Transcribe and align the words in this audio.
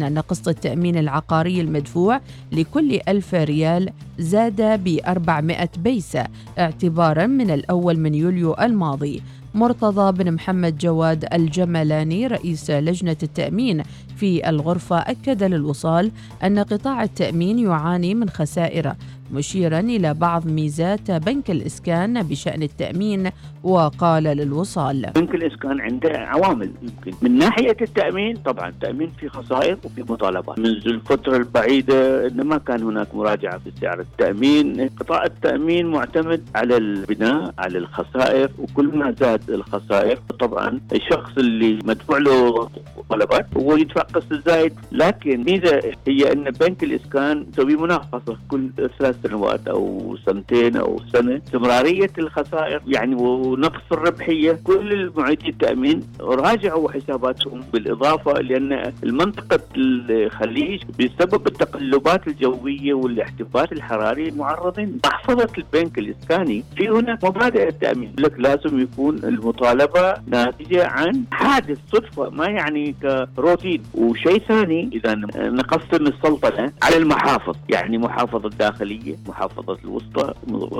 بين 0.00 0.06
أن 0.06 0.18
قسط 0.18 0.48
التأمين 0.48 0.96
العقاري 0.96 1.60
المدفوع 1.60 2.20
لكل 2.52 3.00
ألف 3.08 3.34
ريال 3.34 3.90
زاد 4.18 4.62
ب 4.84 5.00
400 5.06 5.68
بيسة 5.78 6.26
اعتبارا 6.58 7.26
من 7.26 7.50
الأول 7.50 7.98
من 7.98 8.14
يوليو 8.14 8.54
الماضي. 8.54 9.22
مرتضى 9.54 10.24
بن 10.24 10.32
محمد 10.32 10.78
جواد 10.78 11.34
الجملاني 11.34 12.26
رئيس 12.26 12.70
لجنة 12.70 13.16
التأمين 13.22 13.82
في 14.16 14.48
الغرفة 14.48 14.98
أكد 14.98 15.42
للوصال 15.42 16.10
أن 16.44 16.58
قطاع 16.58 17.02
التأمين 17.02 17.58
يعاني 17.58 18.14
من 18.14 18.30
خسائر 18.30 18.94
مشيرا 19.32 19.80
إلى 19.80 20.14
بعض 20.14 20.46
ميزات 20.46 21.10
بنك 21.10 21.50
الإسكان 21.50 22.22
بشأن 22.22 22.62
التأمين 22.62 23.30
وقال 23.62 24.22
للوصال 24.24 25.10
بنك 25.14 25.34
الإسكان 25.34 25.80
عنده 25.80 26.10
عوامل 26.18 26.70
يمكن. 26.82 27.12
من 27.22 27.38
ناحية 27.38 27.76
التأمين 27.82 28.36
طبعا 28.36 28.68
التأمين 28.68 29.10
في 29.20 29.28
خسائر 29.28 29.76
وفي 29.84 30.02
مطالبات. 30.12 30.58
منذ 30.58 30.86
الفترة 30.86 31.36
البعيدة 31.36 32.28
ما 32.28 32.58
كان 32.58 32.82
هناك 32.82 33.14
مراجعة 33.14 33.58
في 33.58 33.70
سعر 33.80 34.00
التأمين. 34.00 34.88
قطاع 35.00 35.24
التأمين 35.24 35.86
معتمد 35.86 36.42
على 36.54 36.76
البناء 36.76 37.54
على 37.58 37.78
الخسائر 37.78 38.50
وكل 38.58 38.86
ما 38.98 39.14
زاد 39.20 39.50
الخسائر 39.50 40.18
طبعا 40.40 40.80
الشخص 40.92 41.38
اللي 41.38 41.78
مدفوع 41.84 42.18
له 42.18 42.68
طلبات 43.10 43.46
هو 43.56 43.76
يدفع 43.76 44.00
قسط 44.02 44.32
زايد 44.46 44.72
لكن 44.92 45.44
ميزة 45.44 45.80
هي 46.08 46.32
أن 46.32 46.44
بنك 46.44 46.82
الإسكان 46.84 47.46
يسوي 47.52 47.76
مناقصة 47.76 48.36
كل 48.48 48.70
ثلاث 48.98 49.19
سنوات 49.22 49.68
أو 49.68 50.16
سنتين 50.26 50.76
أو 50.76 51.00
سنة. 51.12 51.36
استمراريه 51.46 52.10
الخسائر 52.18 52.80
يعني 52.86 53.14
ونقص 53.14 53.92
الربحية. 53.92 54.60
كل 54.64 54.92
المعيدي 54.92 55.48
التأمين 55.48 56.02
راجعوا 56.20 56.90
حساباتهم 56.92 57.60
بالإضافة 57.72 58.32
لأن 58.32 58.92
المنطقة 59.02 59.60
الخليج 59.76 60.82
بسبب 61.00 61.46
التقلبات 61.46 62.28
الجوية 62.28 62.94
والاحتباس 62.94 63.72
الحراري 63.72 64.30
معرضين 64.30 64.98
محفظة 65.06 65.48
البنك 65.58 65.98
الاسكاني 65.98 66.64
في 66.76 66.88
هناك 66.88 67.24
مبادئ 67.24 67.68
التأمين. 67.68 68.12
لك 68.18 68.32
لازم 68.38 68.80
يكون 68.80 69.18
المطالبة 69.18 70.14
ناتجة 70.26 70.86
عن 70.86 71.24
حادث 71.32 71.78
صدفة 71.92 72.30
ما 72.30 72.46
يعني 72.46 72.94
كروتين. 73.36 73.82
وشيء 73.94 74.38
ثاني 74.38 74.90
إذا 74.92 75.14
نقسم 75.36 76.06
السلطنة 76.06 76.72
على 76.82 76.96
المحافظ 76.96 77.56
يعني 77.68 77.98
محافظة 77.98 78.48
الداخليه 78.48 79.09
الشرقية 79.10 79.16
محافظة 79.28 79.78
الوسطى 79.84 80.34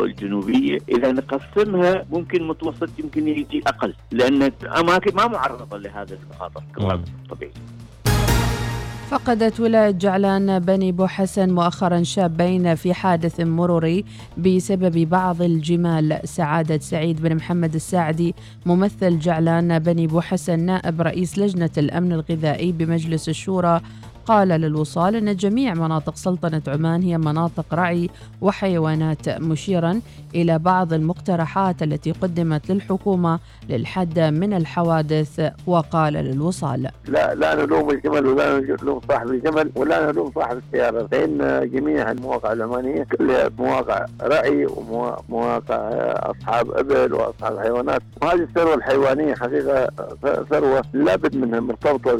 الجنوبية. 0.04 0.78
إذا 0.88 1.12
نقسمها 1.12 2.04
ممكن 2.12 2.48
متوسط 2.48 2.88
يمكن 2.98 3.28
يجي 3.28 3.62
أقل 3.66 3.94
لأن 4.10 4.50
أماكن 4.78 5.16
ما 5.16 5.26
معرضة 5.26 5.78
لهذا 5.78 6.18
المخاطر. 6.22 6.62
طبيعي. 7.30 7.52
فقدت 9.10 9.60
ولاية 9.60 9.90
جعلان 9.90 10.58
بني 10.58 10.92
بو 10.92 11.06
حسن 11.06 11.50
مؤخرا 11.50 12.02
شابين 12.02 12.74
في 12.74 12.94
حادث 12.94 13.40
مروري 13.40 14.04
بسبب 14.38 15.08
بعض 15.08 15.42
الجمال. 15.42 16.20
سعادة 16.24 16.78
سعيد 16.78 17.22
بن 17.22 17.36
محمد 17.36 17.74
الساعدي 17.74 18.34
ممثل 18.66 19.18
جعلان 19.18 19.78
بني 19.78 20.06
بو 20.06 20.20
حسن 20.20 20.60
نائب 20.60 21.02
رئيس 21.02 21.38
لجنة 21.38 21.70
الأمن 21.78 22.12
الغذائي 22.12 22.72
بمجلس 22.72 23.28
الشورى 23.28 23.80
قال 24.26 24.48
للوصال 24.48 25.16
أن 25.16 25.36
جميع 25.36 25.74
مناطق 25.74 26.16
سلطنة 26.16 26.62
عمان 26.68 27.02
هي 27.02 27.18
مناطق 27.18 27.74
رعي 27.74 28.10
وحيوانات 28.40 29.28
مشيرا 29.28 30.00
إلى 30.34 30.58
بعض 30.58 30.92
المقترحات 30.92 31.82
التي 31.82 32.12
قدمت 32.12 32.70
للحكومة 32.70 33.38
للحد 33.68 34.18
من 34.18 34.52
الحوادث 34.52 35.52
وقال 35.66 36.12
للوصال. 36.12 36.88
لا 37.08 37.34
لا 37.34 37.54
نلوم 37.54 37.90
الجمل 37.90 38.26
ولا 38.26 38.60
نلوم 38.82 39.00
صاحب 39.08 39.28
الجمل 39.28 39.70
ولا 39.76 40.12
نلوم 40.12 40.32
صاحب 40.34 40.58
السيارة 40.66 41.06
فإن 41.06 41.70
جميع 41.72 42.10
المواقع 42.10 42.52
العمانية 42.52 43.02
كلها 43.02 43.50
مواقع 43.58 44.06
رعي 44.22 44.66
ومواقع 44.66 45.76
أصحاب 46.30 46.70
إبل 46.70 47.12
وأصحاب 47.14 47.58
حيوانات. 47.58 48.02
وهذه 48.22 48.40
الثروة 48.42 48.74
الحيوانية 48.74 49.34
حقيقة 49.34 49.88
ثروة 50.50 50.82
لابد 50.92 51.36
منها 51.36 51.60
مرتبطة 51.60 52.16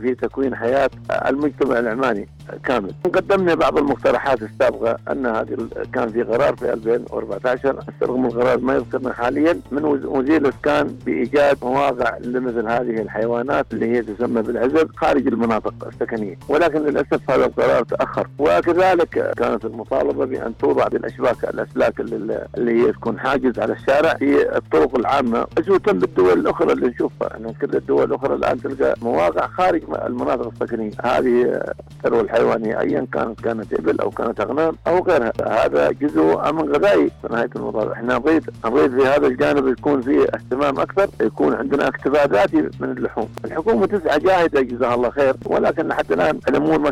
في 0.00 0.14
تكوين 0.22 0.54
حياة 0.56 0.90
المجتمع 1.34 1.78
العماني. 1.78 2.28
كامل. 2.64 2.94
قدمنا 3.14 3.54
بعض 3.54 3.78
المقترحات 3.78 4.42
السابقة 4.42 4.96
أن 5.10 5.26
هذه 5.26 5.68
كان 5.92 6.08
في 6.08 6.22
قرار 6.22 6.56
في 6.56 6.72
2014 6.72 7.76
رغم 8.02 8.26
القرار 8.26 8.58
ما 8.58 8.74
يذكرنا 8.74 9.12
حاليا. 9.12 9.60
من 9.70 9.84
وزير 9.84 10.36
الإسكان 10.36 10.96
بإيجاد 11.06 11.56
مواقع 11.62 12.18
لمثل 12.18 12.68
هذه 12.68 13.02
الحيوانات 13.02 13.66
اللي 13.72 13.86
هي 13.86 14.02
تسمى 14.02 14.42
بالعزب 14.42 14.90
خارج 14.96 15.26
المناطق 15.26 15.74
السكنية. 15.86 16.36
ولكن 16.48 16.82
للأسف 16.82 17.30
هذا 17.30 17.46
القرار 17.46 17.82
تأخر. 17.82 18.28
وكذلك 18.38 19.32
كانت 19.36 19.64
المطالبة 19.64 20.24
بأن 20.24 20.56
توضع 20.58 20.88
بالأشباك 20.88 21.44
الأسلاك 21.44 22.00
اللي 22.00 22.86
هي 22.86 22.92
تكون 22.92 23.18
حاجز 23.18 23.58
على 23.58 23.72
الشارع 23.72 24.14
في 24.14 24.56
الطرق 24.56 24.98
العامة. 24.98 25.46
تم 25.84 25.98
بالدول 25.98 26.38
الأخرى 26.38 26.72
اللي 26.72 26.86
نشوفها. 26.86 27.36
أن 27.36 27.52
كل 27.60 27.76
الدول 27.76 28.04
الأخرى 28.04 28.34
الآن 28.34 28.60
تلقى 28.60 28.94
مواقع 29.02 29.46
خارج 29.46 29.82
المناطق 30.06 30.52
السكنية. 30.52 30.90
هذه 31.04 31.62
الثروة 31.96 32.20
الحيوانية 32.34 32.80
أيا 32.80 33.06
كانت 33.12 33.40
كانت 33.40 33.72
إبل 33.72 34.00
أو 34.00 34.10
كانت 34.10 34.40
أغنام 34.40 34.76
أو 34.86 34.98
غيرها. 34.98 35.32
هذا 35.46 35.90
جزء 35.90 36.52
من 36.52 36.74
غذائي 36.76 37.10
في 37.22 37.28
نهاية 37.30 37.50
المطاف 37.56 37.92
إحنا 37.92 38.18
نريد 38.18 38.50
نريد 38.64 39.00
في 39.00 39.06
هذا 39.06 39.26
الجانب 39.26 39.68
يكون 39.68 40.00
فيه 40.02 40.22
اهتمام 40.22 40.80
أكثر 40.80 41.08
يكون 41.20 41.54
عندنا 41.54 41.88
اكتفاء 41.88 42.28
ذاتي 42.28 42.56
من 42.80 42.90
اللحوم. 42.90 43.28
الحكومة 43.44 43.86
تسعى 43.86 44.18
جاهدة 44.18 44.60
جزاها 44.60 44.94
الله 44.94 45.10
خير 45.10 45.34
ولكن 45.46 45.88
لحد 45.88 46.12
الآن 46.12 46.40
الأمور 46.48 46.78
ما 46.78 46.90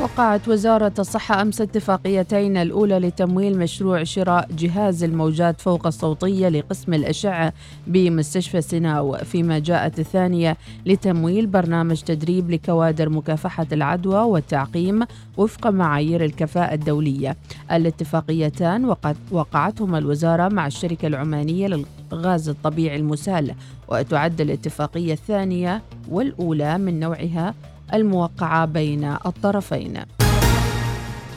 وقعت 0.00 0.48
وزارة 0.48 0.92
الصحة 0.98 1.42
أمس 1.42 1.60
اتفاقيتين 1.60 2.56
الأولى 2.56 2.98
لتمويل 2.98 3.58
مشروع 3.58 4.04
شراء 4.04 4.48
جهاز 4.58 5.04
الموجات 5.04 5.60
فوق 5.60 5.86
الصوتية 5.86 6.48
لقسم 6.48 6.94
الأشعة 6.94 7.52
بمستشفى 7.86 8.60
سيناو 8.60 9.16
فيما 9.16 9.58
جاءت 9.58 9.98
الثانية 9.98 10.56
لتمويل 10.86 11.46
برنامج 11.46 12.00
تدريب 12.02 12.50
لكوادر 12.50 13.08
مكافحة 13.08 13.66
العدوى 13.72 14.18
والتعقيم 14.20 15.02
وفق 15.36 15.66
معايير 15.66 16.24
الكفاءة 16.24 16.74
الدولية. 16.74 17.36
الاتفاقيتان 17.72 18.94
وقعتهما 19.30 19.98
الوزارة 19.98 20.48
مع 20.48 20.66
الشركة 20.66 21.06
العمانية 21.06 21.84
للغاز 22.12 22.48
الطبيعي 22.48 22.96
المسال 22.96 23.54
وتعد 23.88 24.40
الاتفاقية 24.40 25.12
الثانية 25.12 25.82
والأولى 26.10 26.78
من 26.78 27.00
نوعها 27.00 27.54
الموقعة 27.94 28.66
بين 28.66 29.04
الطرفين. 29.04 29.94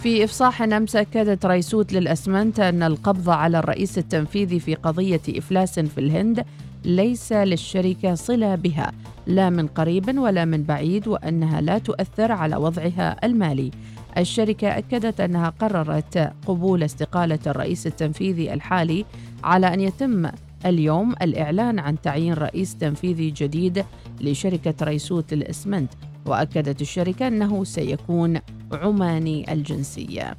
في 0.04 0.24
إفصاح 0.24 0.62
أمس 0.62 0.96
أكدت 0.96 1.46
رئيسوت 1.46 1.94
للأسمنت 1.94 2.60
أن 2.60 2.84
القبض 2.84 3.30
على 3.30 3.60
الرئيس 3.60 3.98
التنفيذي 3.98 4.60
في 4.60 4.76
قضية 4.76 5.22
إفلاس 5.30 5.80
في 5.80 5.98
الهند 5.98 6.46
ليس 6.86 7.34
للشركة 7.34 8.16
صلة 8.16 8.56
بها 8.56 8.92
لا 9.28 9.50
من 9.50 9.68
قريب 9.68 10.18
ولا 10.18 10.46
من 10.46 10.64
بعيد 10.64 11.08
وأنها 11.08 11.62
لا 11.62 11.78
تؤثر 11.78 12.32
على 12.32 12.56
وضعها 12.56 13.26
المالي. 13.26 13.72
الشركة 14.18 14.78
أكدت 14.78 15.22
أنها 15.22 15.50
قررت 15.50 16.34
قبول 16.48 16.84
استقالة 16.84 17.40
الرئيس 17.48 17.88
التنفيذي 17.88 18.54
الحالي 18.54 19.06
على 19.44 19.74
أن 19.74 19.82
يتم 19.82 20.30
اليوم 20.66 21.16
الإعلان 21.22 21.80
عن 21.80 22.02
تعيين 22.02 22.34
رئيس 22.34 22.76
تنفيذي 22.76 23.30
جديد 23.32 23.86
لشركة 24.22 24.86
ريسوت 24.86 25.34
للإسمنت. 25.34 25.94
وأكدت 26.30 26.82
الشركة 26.82 27.28
أنه 27.28 27.64
سيكون 27.64 28.40
عماني 28.72 29.54
الجنسية. 29.54 30.38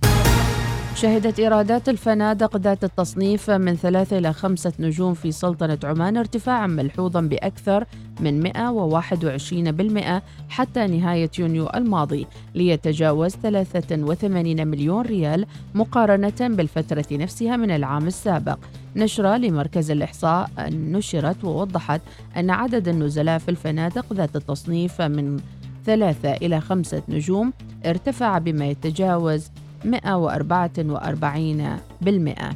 شهدت 0.95 1.41
إيرادات 1.41 1.89
الفنادق 1.89 2.56
ذات 2.56 2.84
التصنيف 2.84 3.51
من 3.51 3.77
ثلاثة 3.77 4.19
إلى 4.19 4.33
خمسة 4.33 4.73
نجوم 4.78 5.15
في 5.15 5.33
سلطنة 5.33 5.78
عمان 5.84 6.17
ارتفاعا 6.17 6.67
ملحوظا 6.67 7.21
بأكثر 7.21 7.84
من 8.21 8.41
121% 8.41 10.23
حتى 10.49 10.87
نهاية 10.87 11.31
يونيو 11.39 11.66
الماضي 11.75 12.27
ليتجاوز 12.54 13.31
83 13.31 14.66
مليون 14.66 15.03
ريال 15.03 15.47
مقارنة 15.75 16.33
بالفترة 16.41 17.07
نفسها 17.13 17.57
من 17.57 17.71
العام 17.71 18.07
السابق. 18.07 18.59
نشرة 18.97 19.36
لمركز 19.36 19.91
الإحصاء 19.91 20.51
نشرت 20.69 21.45
ووضحت 21.45 22.01
أن 22.36 22.51
عدد 22.51 22.89
النزلاء 22.89 23.39
في 23.39 23.51
الفنادق 23.51 24.13
ذات 24.13 24.36
التصنيف 24.36 25.03
من 25.03 25.41
ثلاثة 25.86 26.32
إلى 26.32 26.60
خمسة 26.60 27.03
نجوم 27.09 27.53
ارتفع 27.86 28.38
بما 28.38 28.66
يتجاوز 28.66 29.50
144 29.84 31.77
بالمئة. 32.00 32.50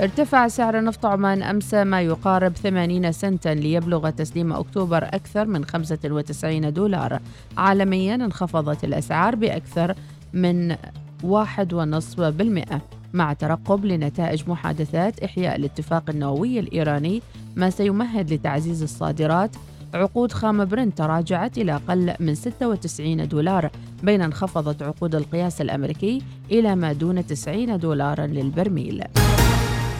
ارتفع 0.00 0.48
سعر 0.48 0.84
نفط 0.84 1.06
عمان 1.06 1.42
أمس 1.42 1.74
ما 1.74 2.02
يقارب 2.02 2.52
80 2.56 3.12
سنتا 3.12 3.48
ليبلغ 3.48 4.10
تسليم 4.10 4.52
أكتوبر 4.52 5.04
أكثر 5.04 5.46
من 5.46 5.64
95 5.64 6.72
دولار. 6.72 7.20
عالميا 7.56 8.14
انخفضت 8.14 8.84
الأسعار 8.84 9.34
بأكثر 9.36 9.94
من 10.32 10.76
واحد 11.22 11.72
ونصف 11.72 12.20
بالمئة 12.20 12.80
مع 13.12 13.32
ترقب 13.32 13.84
لنتائج 13.84 14.48
محادثات 14.48 15.20
إحياء 15.20 15.56
الاتفاق 15.56 16.10
النووي 16.10 16.58
الإيراني 16.58 17.22
ما 17.56 17.70
سيمهد 17.70 18.32
لتعزيز 18.32 18.82
الصادرات 18.82 19.50
عقود 19.94 20.32
خام 20.32 20.64
برنت 20.64 20.98
تراجعت 20.98 21.58
إلى 21.58 21.74
أقل 21.74 22.14
من 22.20 22.34
96 22.34 23.28
دولار 23.28 23.70
بينما 24.02 24.24
انخفضت 24.24 24.82
عقود 24.82 25.14
القياس 25.14 25.60
الأمريكي 25.60 26.22
إلى 26.50 26.76
ما 26.76 26.92
دون 26.92 27.26
90 27.26 27.78
دولارا 27.78 28.26
للبرميل. 28.26 29.04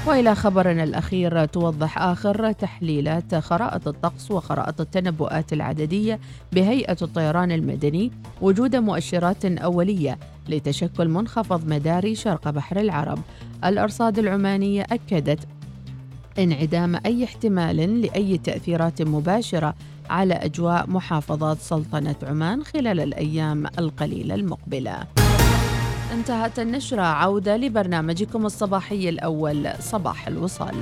وإلى 0.07 0.35
خبرنا 0.35 0.85
الأخير 0.85 1.45
توضح 1.45 1.99
آخر 1.99 2.53
تحليلات 2.53 3.35
خرائط 3.35 3.89
الطقس 3.89 4.31
وخرائط 4.31 4.81
التنبؤات 4.81 5.53
العددية 5.53 6.21
بهيئة 6.53 6.97
الطيران 7.03 7.53
المدني 7.53 8.13
وجود 8.41 8.77
مؤشرات 8.77 9.45
أولية 9.45 10.19
لتشكل 10.49 11.09
منخفض 11.09 11.69
مداري 11.69 12.15
شرق 12.15 12.51
بحر 12.51 12.81
العرب. 12.81 13.19
الأرصاد 13.65 14.19
العمانية 14.19 14.83
أكدت 14.83 15.39
انعدام 16.39 17.01
أي 17.07 17.25
احتمال 17.25 18.01
لأي 18.01 18.39
تأثيرات 18.39 19.03
مباشرة 19.03 19.75
على 20.11 20.35
أجواء 20.35 20.91
محافظات 20.91 21.59
سلطنة 21.59 22.17
عمان 22.23 22.65
خلال 22.65 23.01
الأيام 23.01 23.67
القليلة 23.79 24.35
المقبلة. 24.35 25.07
انتهت 26.13 26.59
النشرة 26.59 27.03
عودة 27.03 27.57
لبرنامجكم 27.57 28.47
الصباحي 28.47 29.09
الأول 29.09 29.69
صباح 29.81 30.29
الوصال. 30.29 30.75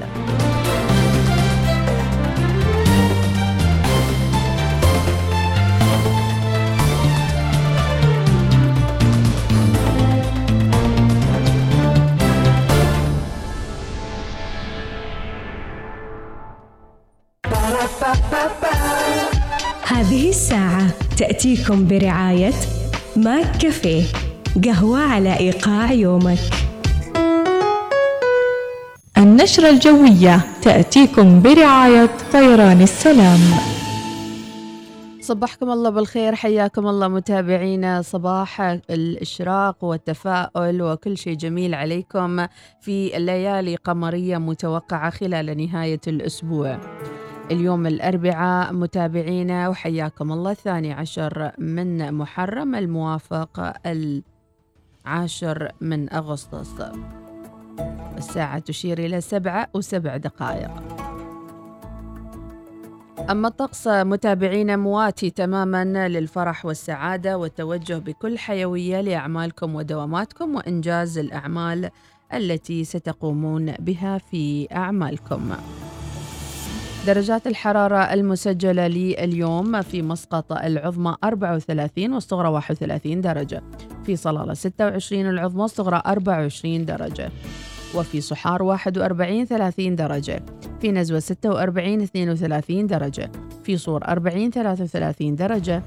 تأتيكم 21.23 21.87
برعاية 21.87 22.53
ماك 23.17 23.57
كافيه 23.57 24.03
قهوة 24.65 24.99
على 24.99 25.39
إيقاع 25.39 25.93
يومك. 25.93 26.39
النشرة 29.19 29.71
الجوية 29.71 30.41
تأتيكم 30.63 31.43
برعاية 31.43 32.11
طيران 32.33 32.83
السلام. 32.83 33.41
صبحكم 35.21 35.71
الله 35.71 35.91
بالخير 35.91 36.35
حياكم 36.35 36.87
الله 36.87 37.09
متابعينا. 37.09 38.03
صباح 38.03 38.61
الإشراق 38.91 39.85
والتفاؤل 39.85 40.83
وكل 40.83 41.19
شيء 41.19 41.35
جميل 41.35 41.75
عليكم 41.75 42.47
في 42.81 43.17
الليالي 43.17 43.77
قمرية 43.77 44.39
متوقعة 44.39 45.11
خلال 45.11 45.67
نهاية 45.67 46.01
الأسبوع. 46.07 46.81
اليوم 47.53 47.87
الأربعاء 47.87 48.73
متابعينا 48.73 49.69
وحياكم 49.69 50.33
الله 50.33 50.51
الثاني 50.51 50.93
عشر 50.93 51.53
من 51.59 52.15
محرم 52.15 52.75
الموافق 52.75 53.75
العاشر 55.07 55.73
من 55.81 56.13
أغسطس 56.13 56.83
الساعة 58.19 58.59
تشير 58.59 58.99
إلى 58.99 59.21
سبعة 59.21 59.69
وسبع 59.75 60.17
دقائق 60.17 60.71
أما 63.31 63.49
الطقس 63.49 63.89
متابعينا 63.89 64.77
مواتي 64.77 65.31
تماما 65.31 66.09
للفرح 66.09 66.67
والسعادة 66.67 67.39
والتوجه 67.39 67.99
بكل 67.99 68.39
حيوية 68.39 69.01
لأعمالكم 69.01 69.75
ودواماتكم 69.75 70.55
وإنجاز 70.55 71.19
الأعمال 71.19 71.91
التي 72.35 72.85
ستقومون 72.85 73.73
بها 73.73 74.19
في 74.19 74.69
أعمالكم. 74.73 75.51
درجات 77.07 77.47
الحرارة 77.47 77.97
المسجلة 77.97 78.87
لليوم 78.87 79.83
في 79.83 80.03
مسقط 80.03 80.53
العظمى 80.53 81.17
34 81.25 82.13
والصغرى 82.13 82.49
31 82.49 83.21
درجة. 83.21 83.63
في 84.05 84.17
صلالة 84.17 84.55
26 84.55 85.29
العظمى 85.29 85.63
والصغرى 85.63 86.03
24 86.07 86.85
درجة. 86.85 87.31
وفي 87.95 88.21
صحار 88.21 88.63
41 88.63 89.47
30 89.47 89.97
درجة. 89.97 90.43
في 90.81 90.93
نزوة 90.93 91.19
46 91.19 92.01
32 92.01 92.87
درجة. 92.87 93.31
في 93.65 93.77
صور 93.77 94.05
40 94.05 94.51
33 94.51 95.37
درجة. 95.37 95.83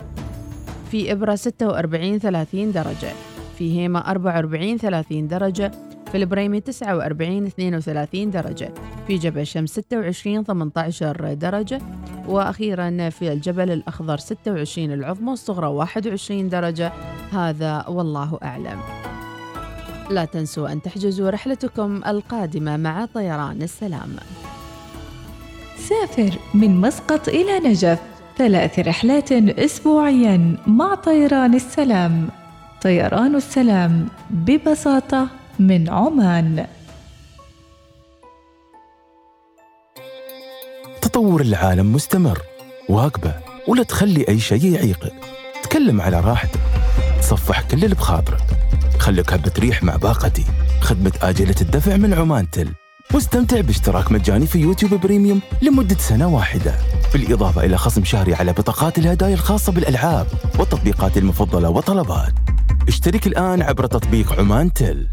في 0.91 1.11
إبرة 1.11 1.35
46 1.35 2.19
30 2.19 2.71
درجة. 2.71 3.09
في 3.57 3.79
هيمة 3.79 3.99
44 3.99 4.77
30 4.77 5.27
درجة. 5.27 5.71
في 6.15 6.21
البريمي 6.21 6.59
49 6.61 7.45
32 7.45 8.31
درجة 8.31 8.73
في 9.07 9.17
جبل 9.17 9.47
شمس 9.47 9.71
26 9.79 10.43
18 10.43 11.33
درجة 11.33 11.81
وأخيرا 12.27 13.09
في 13.09 13.33
الجبل 13.33 13.71
الأخضر 13.71 14.17
26 14.17 14.93
العظمى 14.93 15.33
الصغرى 15.33 15.67
21 15.67 16.49
درجة. 16.49 16.91
هذا 17.31 17.85
والله 17.87 18.39
أعلم. 18.43 18.79
لا 20.09 20.25
تنسوا 20.25 20.71
أن 20.71 20.81
تحجزوا 20.81 21.29
رحلتكم 21.29 22.01
القادمة 22.07 22.77
مع 22.77 23.05
طيران 23.05 23.61
السلام. 23.61 24.15
سافر 25.77 26.39
من 26.53 26.81
مسقط 26.81 27.27
إلى 27.27 27.69
نجف 27.69 27.99
ثلاث 28.37 28.79
رحلات 28.79 29.31
أسبوعيا 29.31 30.57
مع 30.67 30.95
طيران 30.95 31.53
السلام. 31.53 32.29
طيران 32.81 33.35
السلام 33.35 34.07
ببساطة 34.29 35.44
من 35.59 35.89
عمان. 35.89 36.67
تطور 41.01 41.41
العالم 41.41 41.93
مستمر 41.93 42.41
واقبه 42.89 43.33
ولا 43.67 43.83
تخلي 43.83 44.25
أي 44.27 44.39
شيء 44.39 44.65
يعيقك 44.65 45.13
تكلم 45.63 46.01
على 46.01 46.19
راحتك. 46.19 46.59
تصفح 47.19 47.61
كل 47.61 47.83
اللي 47.83 47.95
بخاطرك. 47.95 48.41
خليك 48.99 49.33
هبة 49.33 49.51
ريح 49.59 49.83
مع 49.83 49.95
باقتي. 49.95 50.45
خدمة 50.81 51.13
آجلة 51.21 51.55
الدفع 51.61 51.97
من 51.97 52.13
عمان 52.13 52.49
تل. 52.49 52.73
واستمتع 53.13 53.61
باشتراك 53.61 54.11
مجاني 54.11 54.47
في 54.47 54.59
يوتيوب 54.59 54.93
بريميوم 54.93 55.41
لمدة 55.61 55.97
سنة 55.97 56.27
واحدة. 56.27 56.75
بالإضافة 57.13 57.65
إلى 57.65 57.77
خصم 57.77 58.03
شهري 58.03 58.33
على 58.33 58.53
بطاقات 58.53 58.97
الهدايا 58.97 59.33
الخاصة 59.33 59.71
بالألعاب 59.71 60.27
والتطبيقات 60.59 61.17
المفضلة 61.17 61.69
وطلبات 61.69 62.33
اشترك 62.87 63.27
الآن 63.27 63.61
عبر 63.61 63.85
تطبيق 63.85 64.39
عمان 64.39 64.73
تل. 64.73 65.07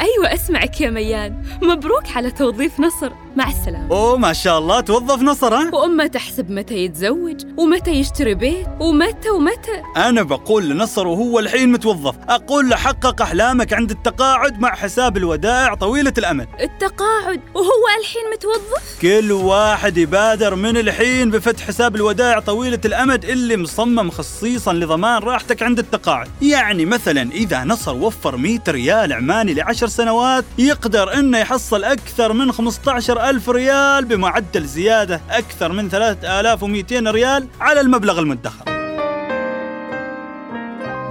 okay 0.00 0.08
أيوة 0.20 0.34
أسمعك 0.34 0.80
يا 0.80 0.90
ميان. 0.90 1.42
مبروك 1.62 2.16
على 2.16 2.30
توظيف 2.30 2.80
نصر. 2.80 3.12
مع 3.36 3.48
السلامة. 3.48 3.90
أوه 3.90 4.16
ما 4.16 4.32
شاء 4.32 4.58
الله 4.58 4.80
توظف 4.80 5.22
نصر 5.22 5.54
ها؟ 5.54 5.70
وأمه 5.74 6.06
تحسب 6.06 6.50
متى 6.50 6.74
يتزوج 6.74 7.44
ومتى 7.56 7.90
يشتري 7.90 8.34
بيت 8.34 8.66
ومتى 8.80 9.30
ومتى. 9.30 9.82
أنا 9.96 10.22
بقول 10.22 10.68
لنصر 10.68 11.06
وهو 11.06 11.38
الحين 11.38 11.72
متوظف. 11.72 12.14
أقول 12.28 12.68
له 12.68 12.76
حقق 12.76 13.22
أحلامك 13.22 13.72
عند 13.72 13.90
التقاعد 13.90 14.60
مع 14.60 14.74
حساب 14.74 15.16
الودائع 15.16 15.74
طويلة 15.74 16.12
الأمد 16.18 16.48
التقاعد 16.60 17.40
وهو 17.54 17.84
الحين 18.00 18.22
متوظف؟ 18.36 19.00
كل 19.02 19.32
واحد 19.32 19.98
يبادر 19.98 20.54
من 20.54 20.76
الحين 20.76 21.30
بفتح 21.30 21.66
حساب 21.66 21.96
الودائع 21.96 22.40
طويلة 22.40 22.80
الأمد 22.84 23.24
اللي 23.24 23.56
مصمم 23.56 24.10
خصيصا 24.10 24.72
لضمان 24.72 25.22
راحتك 25.22 25.62
عند 25.62 25.78
التقاعد. 25.78 26.28
يعني 26.42 26.84
مثلا 26.84 27.32
إذا 27.32 27.64
نصر 27.64 27.94
وفر 27.94 28.36
100 28.36 28.58
ريال 28.68 29.12
عماني 29.12 29.54
لعشر 29.54 29.86
سنوات 29.86 30.09
يقدر 30.58 31.14
إنه 31.14 31.38
يحصل 31.38 31.84
أكثر 31.84 32.32
من 32.32 32.52
15 32.52 33.30
ألف 33.30 33.48
ريال 33.48 34.04
بمعدل 34.04 34.64
زيادة 34.64 35.20
أكثر 35.30 35.72
من 35.72 35.88
3200 35.88 37.10
ريال 37.10 37.48
على 37.60 37.80
المبلغ 37.80 38.18
المدخر. 38.18 38.64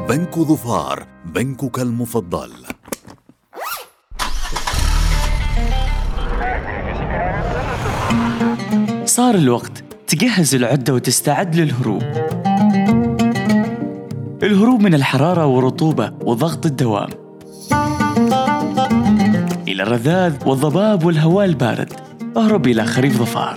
بنك 0.10 0.40
ظفار 0.40 1.08
بنكك 1.26 1.80
المفضل. 1.80 2.52
صار 9.06 9.36
الوقت 9.36 9.84
تجهز 10.08 10.56
العدة 10.56 10.94
وتستعد 10.94 11.56
للهروب. 11.56 12.04
الهروب 14.44 14.82
من 14.82 14.94
الحرارة 14.94 15.46
والرطوبة 15.46 16.14
وضغط 16.22 16.66
الدوام. 16.66 17.10
إلى 19.70 19.84
الرذاذ 19.84 20.48
والضباب 20.48 21.06
والهواء 21.06 21.46
البارد 21.46 21.94
أهرب 22.38 22.68
إلى 22.68 22.86
خريف 22.86 23.18
ظفار. 23.18 23.56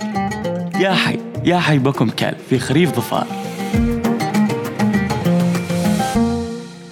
يا 0.79 0.91
حي 0.93 1.19
يا 1.45 1.59
حي 1.59 1.77
بكم 1.77 2.09
كلب 2.09 2.37
في 2.49 2.59
خريف 2.59 2.95
ظفار. 2.95 3.27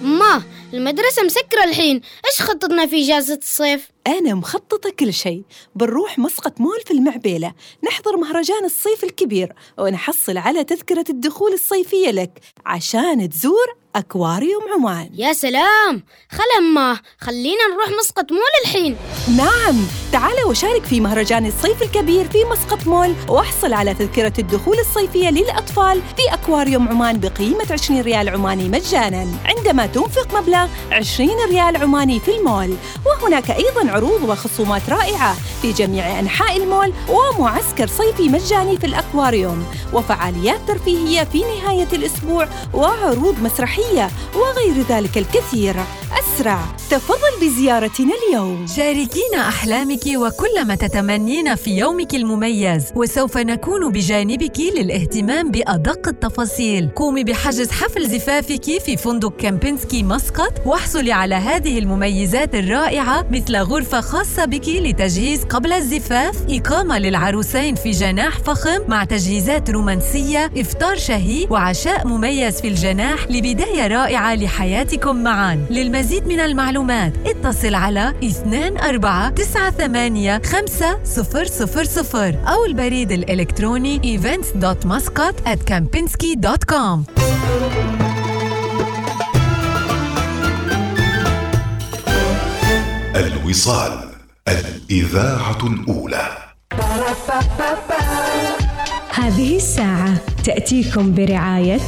ما 0.02 0.42
المدرسة 0.74 1.22
مسكرة 1.24 1.64
الحين. 1.64 2.00
إيش 2.26 2.42
خطتنا 2.42 2.86
في 2.86 3.04
إجازة 3.04 3.38
الصيف؟ 3.42 3.90
أنا 4.06 4.34
مخططة 4.34 4.90
كل 4.90 5.12
شيء. 5.12 5.42
بنروح 5.74 6.18
مسقط 6.18 6.60
مول 6.60 6.80
في 6.86 6.90
المعبيلة. 6.90 7.52
نحضر 7.84 8.16
مهرجان 8.16 8.64
الصيف 8.64 9.04
الكبير 9.04 9.52
ونحصل 9.78 10.36
على 10.38 10.64
تذكرة 10.64 11.04
الدخول 11.10 11.52
الصيفية 11.52 12.10
لك 12.10 12.40
عشان 12.66 13.28
تزور 13.28 13.81
أكواريوم 13.96 14.62
عمان. 14.74 15.10
يا 15.14 15.32
سلام! 15.32 16.02
خلما 16.30 16.98
خلينا 17.20 17.62
نروح 17.74 17.98
مسقط 18.00 18.32
مول 18.32 18.40
الحين. 18.64 18.96
نعم! 19.36 19.76
تعال 20.12 20.44
وشارك 20.46 20.84
في 20.84 21.00
مهرجان 21.00 21.46
الصيف 21.46 21.82
الكبير 21.82 22.28
في 22.30 22.44
مسقط 22.44 22.86
مول 22.86 23.14
واحصل 23.28 23.72
على 23.72 23.94
تذكرة 23.94 24.32
الدخول 24.38 24.78
الصيفية 24.78 25.28
للأطفال 25.30 26.02
في 26.16 26.34
أكواريوم 26.34 26.88
عمان 26.88 27.20
بقيمة 27.20 27.66
20 27.70 28.00
ريال 28.00 28.28
عماني 28.28 28.68
مجانا 28.68 29.26
عندما 29.44 29.86
تنفق 29.86 30.40
مبلغ 30.40 30.66
20 30.92 31.30
ريال 31.50 31.76
عماني 31.76 32.20
في 32.20 32.36
المول. 32.36 32.76
وهناك 33.06 33.50
أيضا 33.50 33.90
عروض 33.90 34.22
وخصومات 34.22 34.82
رائعة 34.90 35.36
في 35.62 35.72
جميع 35.72 36.18
أنحاء 36.20 36.56
المول 36.56 36.92
ومعسكر 37.08 37.86
صيفي 37.86 38.28
مجاني 38.28 38.76
في 38.78 38.86
الأكواريوم 38.86 39.66
وفعاليات 39.92 40.60
ترفيهية 40.68 41.24
في 41.24 41.40
نهاية 41.40 41.88
الأسبوع 41.92 42.48
وعروض 42.74 43.38
مسرحية 43.42 43.81
وغير 44.34 44.84
ذلك 44.88 45.18
الكثير. 45.18 45.76
أسرع 46.12 46.60
تفضل 46.90 47.46
بزيارتنا 47.46 48.12
اليوم. 48.28 48.66
شاركينا 48.76 49.48
أحلامك 49.48 50.06
وكل 50.06 50.64
ما 50.66 50.74
تتمنين 50.74 51.54
في 51.54 51.70
يومك 51.70 52.14
المميز 52.14 52.84
وسوف 52.96 53.36
نكون 53.36 53.92
بجانبك 53.92 54.60
للاهتمام 54.60 55.50
بأدق 55.50 56.08
التفاصيل. 56.08 56.88
قومي 56.96 57.24
بحجز 57.24 57.70
حفل 57.70 58.08
زفافك 58.08 58.64
في 58.64 58.96
فندق 58.96 59.36
كامبينسكي 59.36 60.02
مسقط 60.02 60.52
واحصلي 60.66 61.12
على 61.12 61.34
هذه 61.34 61.78
المميزات 61.78 62.54
الرائعة 62.54 63.26
مثل 63.30 63.56
غرفة 63.56 64.00
خاصة 64.00 64.44
بك 64.44 64.68
لتجهيز 64.68 65.44
قبل 65.44 65.72
الزفاف 65.72 66.36
إقامة 66.50 66.98
للعروسين 66.98 67.74
في 67.74 67.90
جناح 67.90 68.38
فخم 68.38 68.80
مع 68.88 69.04
تجهيزات 69.04 69.70
رومانسية 69.70 70.50
إفطار 70.56 70.96
شهي 70.96 71.46
وعشاء 71.50 72.06
مميز 72.06 72.60
في 72.60 72.68
الجناح 72.68 73.26
لبداية 73.30 73.71
رائعة 73.80 74.34
لحياتكم 74.34 75.16
معا. 75.16 75.66
للمزيد 75.70 76.26
من 76.26 76.40
المعلومات 76.40 77.12
اتصل 77.26 77.74
على 77.74 78.14
2498 78.22 80.44
5000 80.44 82.16
أو 82.46 82.64
البريد 82.64 83.12
الإلكتروني 83.12 84.18
events.muscat 84.18 85.34
at 85.46 85.58
kempinski.com 85.72 87.02
الوصال 93.16 93.98
الإذاعة 94.48 95.66
الأولى. 95.66 96.28
هذه 99.14 99.56
الساعة 99.56 100.14
تأتيكم 100.44 101.14
برعاية 101.14 101.80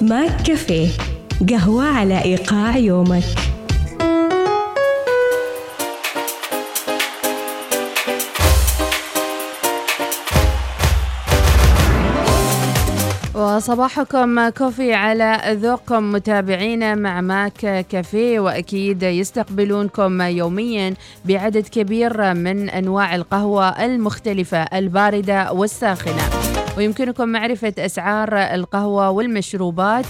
ماك 0.00 0.42
كافيه. 0.42 0.88
قهوة 1.48 1.84
على 1.84 2.24
إيقاع 2.24 2.76
يومك. 2.76 3.24
وصباحكم 13.34 14.48
كوفي 14.48 14.94
على 14.94 15.40
ذوقكم 15.46 16.12
متابعينا 16.12 16.94
مع 16.94 17.20
ماك 17.20 17.86
كافيه 17.90 18.40
وأكيد 18.40 19.02
يستقبلونكم 19.02 20.22
يوميا 20.22 20.94
بعدد 21.24 21.68
كبير 21.68 22.34
من 22.34 22.70
أنواع 22.70 23.14
القهوة 23.14 23.84
المختلفة 23.84 24.58
الباردة 24.58 25.52
والساخنة. 25.52 26.22
ويمكنكم 26.76 27.28
معرفة 27.28 27.74
أسعار 27.78 28.36
القهوة 28.36 29.10
والمشروبات 29.10 30.06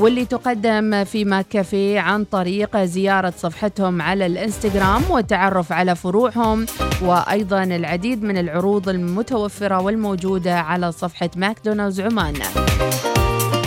واللي 0.00 0.24
تقدم 0.24 1.04
في 1.04 1.24
ماك 1.24 1.46
كافيه 1.48 2.00
عن 2.00 2.24
طريق 2.24 2.76
زيارة 2.76 3.32
صفحتهم 3.38 4.02
على 4.02 4.26
الإنستغرام 4.26 5.02
والتعرف 5.10 5.72
على 5.72 5.96
فروعهم 5.96 6.66
وأيضا 7.02 7.62
العديد 7.62 8.22
من 8.22 8.38
العروض 8.38 8.88
المتوفرة 8.88 9.80
والموجودة 9.80 10.58
على 10.58 10.92
صفحة 10.92 11.30
ماكدونالدز 11.36 12.00
عمان. 12.00 12.34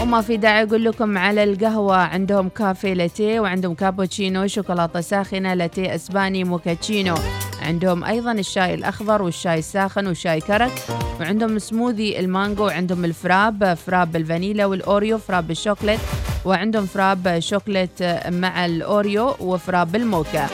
وما 0.08 0.22
في 0.22 0.38
داعي 0.38 0.64
أقول 0.64 0.86
لكم 0.86 1.18
على 1.18 1.44
القهوة. 1.44 1.96
عندهم 1.96 2.50
كافيه 2.50 2.94
لاتيه 2.94 3.40
وعندهم 3.40 3.74
كابوتشينو 3.74 4.48
شوكولاتة 4.48 5.02
ساخنة 5.02 5.54
لاتيه 5.54 5.96
إسباني 5.96 6.44
موكاتشينو. 6.44 7.16
عندهم 7.62 8.04
أيضا 8.04 8.32
الشاي 8.32 8.74
الأخضر 8.74 9.22
والشاي 9.22 9.60
الساخن 9.60 10.08
والشاي 10.08 10.42
كرك. 10.42 10.72
وعندهم 11.20 11.60
سموذي 11.60 12.20
المانجو 12.20 12.66
وعندهم 12.66 13.06
ال 13.06 13.15
frappe 13.15 13.74
frappe 13.74 14.12
بالفانيلا 14.12 14.66
والأوريو 14.66 15.18
frappe 15.18 15.48
بال 15.48 15.57
chocolate 15.57 16.00
وعندهم 16.46 16.86
frappe 16.86 17.40
chocolate 17.40 18.04
مع 18.28 18.66
الأوريو 18.66 19.36
و 19.40 19.47
frappe 19.47 19.92
بالموكا 19.92 20.48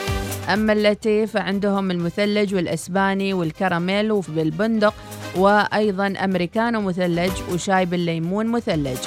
أما 0.52 0.72
اللاتيه 0.72 1.26
فعندهم 1.26 1.90
المثلج 1.90 2.54
والأسباني 2.54 3.32
والكراميل 3.32 4.12
وبالبندق 4.12 4.94
وأيضا 5.36 6.06
أمريكانو 6.06 6.80
مثلج 6.80 7.32
وشاي 7.52 7.86
بالليمون 7.86 8.46
مثلج. 8.46 8.98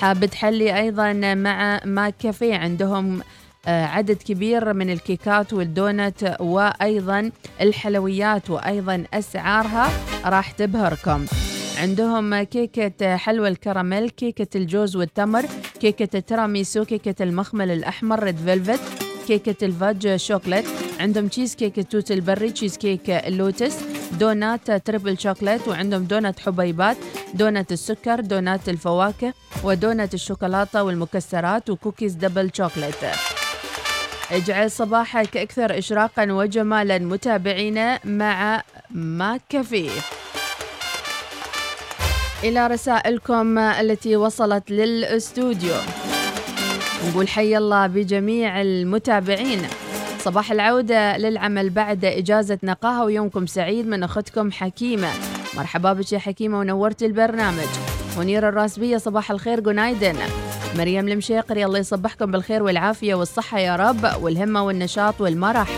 حاب 0.00 0.24
تحلي 0.24 0.78
أيضا 0.78 1.12
مع 1.34 1.80
ماك 1.84 2.14
عندهم 2.42 3.22
عدد 3.66 4.16
كبير 4.16 4.72
من 4.72 4.90
الكيكات 4.90 5.52
والدونت 5.52 6.36
وأيضا 6.40 7.30
الحلويات 7.60 8.50
وأيضا 8.50 9.04
أسعارها 9.14 9.90
راح 10.24 10.50
تبهركم. 10.50 11.26
عندهم 11.78 12.42
كيكة 12.42 13.16
حلوى 13.16 13.48
الكراميل 13.48 14.10
كيكة 14.10 14.56
الجوز 14.56 14.96
والتمر 14.96 15.46
كيكة 15.80 16.16
التيراميسو 16.18 16.84
كيكة 16.84 17.22
المخمل 17.22 17.70
الأحمر 17.70 18.22
red 18.22 18.36
velvet. 18.36 19.05
كيكة 19.26 19.66
ال 19.66 19.74
fudge 19.74 20.16
chocolate 20.16 20.64
عندهم 21.00 21.28
تشيز 21.28 21.54
كيك 21.54 21.78
التوت 21.78 22.10
البري 22.10 22.50
تشيز 22.50 22.76
كيك 22.76 23.10
اللوتس 23.10 23.76
دونات 24.12 24.70
triple 24.70 25.18
chocolate 25.18 25.68
وعندهم 25.68 26.04
دونات 26.04 26.40
حبيبات 26.40 26.96
دونات 27.34 27.72
السكر 27.72 28.20
دونات 28.20 28.68
الفواكه 28.68 29.34
ودونات 29.64 30.14
الشوكولاتة 30.14 30.82
والمكسرات 30.82 31.70
و 31.70 31.76
cookies 31.76 32.14
double 32.14 32.50
chocolate 32.54 32.94
اجعل 34.30 34.70
صباحك 34.70 35.36
أكثر 35.36 35.78
إشراقا 35.78 36.32
وجمالا 36.32 36.98
متابعينا 36.98 38.00
مع 38.04 38.62
ماك 38.90 39.56
إلى 42.44 42.66
رسائلكم 42.66 43.58
التي 43.58 44.16
وصلت 44.16 44.70
للأستوديو. 44.70 45.74
نقول 47.04 47.28
حي 47.28 47.56
الله 47.56 47.86
بجميع 47.86 48.60
المتابعين. 48.60 49.62
صباح 50.18 50.52
العودة 50.52 51.16
للعمل 51.16 51.70
بعد 51.70 52.04
إجازة 52.04 52.58
نقاهة 52.62 53.04
ويومكم 53.04 53.46
سعيد 53.46 53.86
من 53.86 54.02
أختكم 54.02 54.52
حكيمة. 54.52 55.08
مرحبا 55.56 55.92
بك 55.92 56.12
يا 56.12 56.18
حكيمة 56.18 56.58
ونورت 56.58 57.02
البرنامج. 57.02 57.68
منير 58.18 58.48
الراسبية 58.48 58.96
صباح 58.96 59.30
الخير 59.30 59.60
جونايدن. 59.60 60.16
مريم 60.76 61.08
المشيقري 61.08 61.64
الله 61.64 61.78
يصبحكم 61.78 62.30
بالخير 62.30 62.62
والعافية 62.62 63.14
والصحة 63.14 63.58
يا 63.58 63.76
رب 63.76 64.22
والهمة 64.22 64.62
والنشاط 64.62 65.20
والمرح 65.20 65.68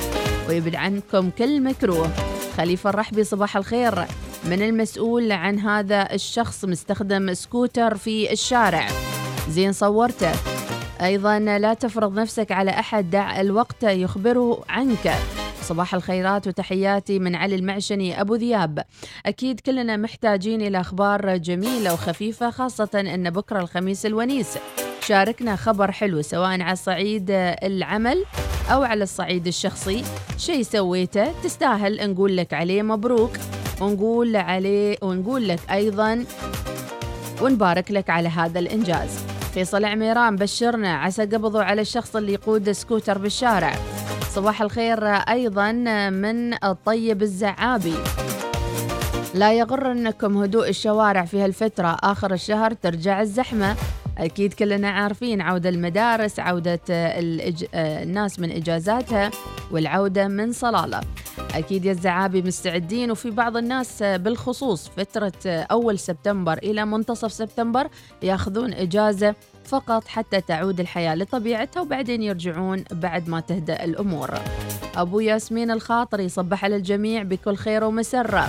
ويبعد 0.49 0.75
عنكم 0.75 1.31
كل 1.31 1.63
مكروه. 1.63 2.11
خليفة 2.57 2.91
الرحبي 2.91 3.25
صباح 3.25 3.57
الخير. 3.57 4.05
من 4.45 4.63
المسؤول 4.63 5.33
عن 5.33 5.59
هذا 5.59 6.09
الشخص 6.13 6.65
مستخدم 6.65 7.35
سكوتر 7.35 7.97
في 7.97 8.33
الشارع. 8.33 8.89
زين 9.51 9.73
صورته. 9.73 10.58
أيضا 11.03 11.39
لا 11.39 11.75
تفرض 11.75 12.19
نفسك 12.19 12.53
على 12.53 12.71
أحد 12.71 13.11
دع 13.11 13.41
الوقت 13.41 13.83
يخبره 13.83 14.65
عنك. 14.69 15.15
صباح 15.63 15.95
الخيرات 15.95 16.47
وتحياتي 16.47 17.19
من 17.19 17.35
علي 17.35 17.55
المعشني 17.55 18.21
أبو 18.21 18.35
ذياب. 18.35 18.85
أكيد 19.27 19.61
كلنا 19.61 19.97
محتاجين 19.97 20.63
إلى 20.63 20.81
أخبار 20.81 21.37
جميلة 21.37 21.93
وخفيفة 21.93 22.51
خاصة 22.51 22.89
أن 22.95 23.31
بكرة 23.31 23.61
الخميس 23.61 24.07
الونيس. 24.07 24.59
شاركنا 25.01 25.57
خبر 25.57 25.93
حلو 25.93 26.23
سواء 26.23 26.61
على 26.63 26.77
صعيد 26.77 27.27
العمل 27.63 28.25
أو 28.73 28.83
على 28.83 29.03
الصعيد 29.03 29.47
الشخصي. 29.47 30.05
شيء 30.39 30.63
سويته؟ 30.63 31.43
تستاهل. 31.43 32.13
نقول 32.13 32.37
لك 32.37 32.55
عليه 32.55 32.83
مبروك. 32.83 33.37
ونقول 33.81 34.37
عليه 34.37 34.97
ونقول 35.03 35.49
لك 35.49 35.61
أيضا 35.71 36.25
ونبارك 37.43 37.91
لك 37.91 38.11
على 38.11 38.29
هذا 38.29 38.59
الإنجاز. 38.59 39.38
فيصل 39.55 39.85
عميران 39.85 40.37
بشرنا 40.37 40.95
عسى 40.95 41.23
قبضوا 41.23 41.63
على 41.63 41.81
الشخص 41.81 42.17
اللي 42.17 42.33
يقود 42.33 42.73
سكوتر 42.73 43.19
بالشارع. 43.19 43.73
صباح 44.31 44.63
الخير 44.63 45.05
أيضا 45.07 45.73
من 46.11 46.65
الطيب 46.65 47.23
الزعابي. 47.23 47.95
لا 49.35 49.53
يغرنكم 49.53 50.37
هدوء 50.37 50.69
الشوارع 50.69 51.25
في 51.25 51.41
هالفترة. 51.41 51.97
آخر 52.03 52.33
الشهر 52.33 52.73
ترجع 52.73 53.21
الزحمة. 53.21 53.77
أكيد 54.19 54.53
كلنا 54.55 54.91
عارفين 54.91 55.41
عودة 55.41 55.69
المدارس 55.69 56.41
عودة 56.41 56.81
الإج... 56.91 57.65
الناس 57.75 58.41
من 58.41 58.51
إجازاتها 58.51 59.31
والعودة 59.71 60.29
من 60.29 60.53
صلالة. 60.53 61.01
أكيد 61.55 61.85
يا 61.85 61.93
الزعابي 61.93 62.43
مستعدين 62.43 63.11
وفي 63.11 63.31
بعض 63.31 63.57
الناس 63.57 64.03
بالخصوص 64.03 64.89
فترة 64.89 65.33
أول 65.47 65.99
سبتمبر 65.99 66.59
إلى 66.59 66.85
منتصف 66.85 67.33
سبتمبر 67.33 67.89
ياخذون 68.23 68.73
إجازة 68.73 69.35
فقط 69.65 70.07
حتى 70.07 70.41
تعود 70.41 70.81
الحياة 70.81 71.15
لطبيعتها 71.15 71.81
وبعدين 71.81 72.23
يرجعون 72.23 72.85
بعد 72.93 73.29
ما 73.29 73.41
تهدأ 73.41 73.85
الأمور. 73.85 74.31
أبو 74.97 75.21
ياسمين 75.21 75.71
الخاطري 75.71 76.29
صبح 76.29 76.65
على 76.65 76.77
الجميع 76.77 77.23
بكل 77.23 77.57
خير 77.57 77.85
ومسرة. 77.85 78.49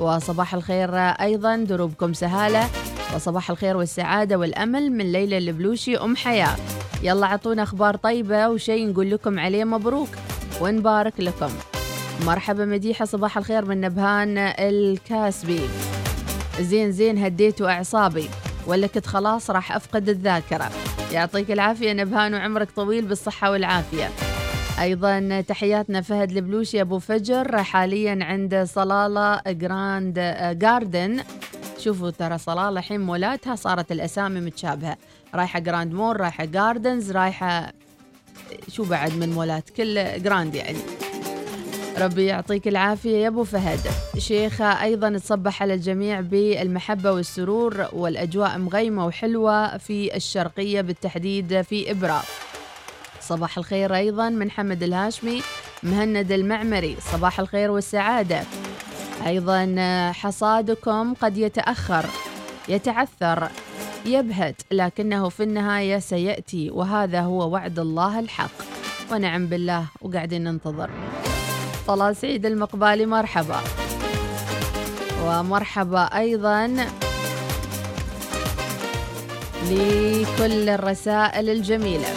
وصباح 0.00 0.54
الخير 0.54 0.96
أيضا 0.96 1.56
دروبكم 1.56 2.12
سهالة. 2.12 2.68
وصباح 3.14 3.50
الخير 3.50 3.76
والسعادة 3.76 4.38
والأمل 4.38 4.92
من 4.92 5.12
ليلى 5.12 5.38
البلوشي 5.38 5.96
أم 5.96 6.16
حياة. 6.16 6.56
يلا 7.02 7.26
عطونا 7.26 7.62
أخبار 7.62 7.96
طيبة 7.96 8.48
وشي 8.48 8.86
نقول 8.86 9.10
لكم 9.10 9.38
عليه 9.38 9.64
مبروك 9.64 10.08
ونبارك 10.60 11.20
لكم. 11.20 11.50
مرحبا 12.26 12.64
مديحة 12.64 13.04
صباح 13.04 13.38
الخير 13.38 13.64
من 13.64 13.80
نبهان 13.80 14.38
الكاسبي. 14.38 15.60
زين 16.60 16.92
زين 16.92 17.18
هديتوا 17.18 17.70
أعصابي 17.70 18.28
ولا 18.66 18.86
كنت 18.86 19.06
خلاص 19.06 19.50
راح 19.50 19.76
أفقد 19.76 20.08
الذاكرة. 20.08 20.70
يعطيك 21.12 21.50
العافية 21.50 21.92
نبهان 21.92 22.34
وعمرك 22.34 22.70
طويل 22.70 23.04
بالصحة 23.04 23.50
والعافية. 23.50 24.10
أيضا 24.80 25.40
تحياتنا 25.48 26.00
فهد 26.00 26.30
البلوشي 26.30 26.80
أبو 26.80 26.98
فجر 26.98 27.62
حاليا 27.62 28.18
عند 28.24 28.62
صلالة 28.74 29.40
جراند 29.46 30.18
جاردن 30.58 31.20
شوفوا 31.84 32.10
ترى 32.10 32.38
صلالة 32.38 32.78
الحين 32.78 33.00
مولاتها 33.00 33.54
صارت 33.56 33.92
الأسامي 33.92 34.40
متشابهة. 34.40 34.96
رايحة 35.34 35.58
جراند 35.58 35.92
مول 35.92 36.16
رايحة 36.16 36.44
جاردنز 36.44 37.12
رايحة 37.12 37.72
شو 38.68 38.84
بعد 38.84 39.16
من 39.16 39.30
مولات؟ 39.30 39.70
كل 39.70 40.22
grand 40.22 40.54
يعني. 40.54 40.78
ربي 41.98 42.24
يعطيك 42.24 42.68
العافية 42.68 43.16
يا 43.16 43.28
أبو 43.28 43.44
فهد. 43.44 43.80
شيخة 44.18 44.82
أيضا 44.82 45.18
تصبح 45.18 45.62
على 45.62 45.74
الجميع 45.74 46.20
بالمحبة 46.20 47.12
والسرور 47.12 47.86
والأجواء 47.92 48.58
مغيمة 48.58 49.06
وحلوة 49.06 49.76
في 49.76 50.16
الشرقية 50.16 50.80
بالتحديد 50.80 51.62
في 51.62 51.90
إبرة. 51.90 52.22
صباح 53.20 53.58
الخير 53.58 53.96
أيضا 53.96 54.28
من 54.28 54.50
حمد 54.50 54.82
الهاشمي 54.82 55.42
مهند 55.82 56.32
المعمري. 56.32 56.96
صباح 57.12 57.40
الخير 57.40 57.70
والسعادة. 57.70 58.42
أيضا 59.26 59.76
حصادكم 60.12 61.14
قد 61.14 61.38
يتأخر 61.38 62.06
يتعثر 62.68 63.48
يبهت 64.06 64.62
لكنه 64.70 65.28
في 65.28 65.42
النهاية 65.42 65.98
سيأتي 65.98 66.70
وهذا 66.70 67.20
هو 67.20 67.50
وعد 67.50 67.78
الله 67.78 68.20
الحق. 68.20 68.50
ونعم 69.12 69.46
بالله 69.46 69.84
وقاعدين 70.02 70.44
ننتظر. 70.44 70.90
طلال 71.86 72.16
سعيد 72.16 72.46
المقبالي 72.46 73.06
مرحبا. 73.06 73.60
ومرحبا 75.24 76.02
أيضا 76.02 76.66
لكل 79.70 80.68
الرسائل 80.68 81.50
الجميلة. 81.50 82.08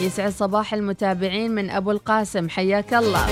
يسعد 0.00 0.32
صباح 0.32 0.74
المتابعين 0.74 1.50
من 1.50 1.70
أبو 1.70 1.90
القاسم 1.90 2.48
حياك 2.48 2.94
الله. 2.94 3.26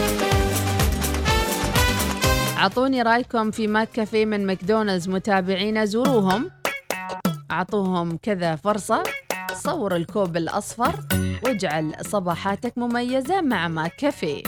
أعطوني 2.64 3.02
رأيكم 3.02 3.50
في 3.50 3.66
ماك 3.66 3.88
كافيه 3.90 4.26
من 4.26 4.47
ماكدونالدز. 4.47 5.09
متابعينا 5.09 5.85
زوروهم. 5.85 6.50
أعطوهم 7.50 8.16
كذا 8.16 8.56
فرصة. 8.56 9.02
صور 9.54 9.97
الكوب 9.97 10.37
الأصفر. 10.37 10.94
واجعل 11.42 11.94
صباحاتك 12.00 12.78
مميزة 12.78 13.40
مع 13.40 13.68
ماك 13.68 13.97
كافيه. 13.97 14.42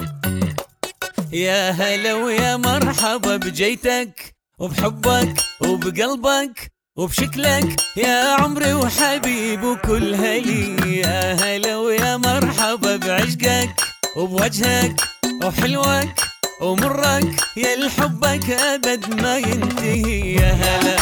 يا 1.31 1.71
هلا 1.71 2.13
ويا 2.13 2.57
مرحبا 2.57 3.35
بجيتك 3.35 4.35
وبحبك 4.59 5.33
وبقلبك 5.61 6.71
وبشكلك. 6.97 7.75
يا 7.97 8.33
عمري 8.41 8.73
وحبيب 8.73 9.63
وكل 9.63 10.15
هلي. 10.15 10.97
يا 10.99 11.33
هلا 11.33 11.77
ويا 11.77 12.17
مرحبا 12.17 12.97
بعشقك 12.97 13.81
وبوجهك 14.17 15.01
وحلوك. 15.43 16.26
ومرك 16.61 17.35
يا 17.57 17.73
الحبك 17.73 18.49
أبد 18.49 19.21
ما 19.21 19.37
ينتهي. 19.37 20.33
يا 20.35 20.51
هلا. 20.51 20.95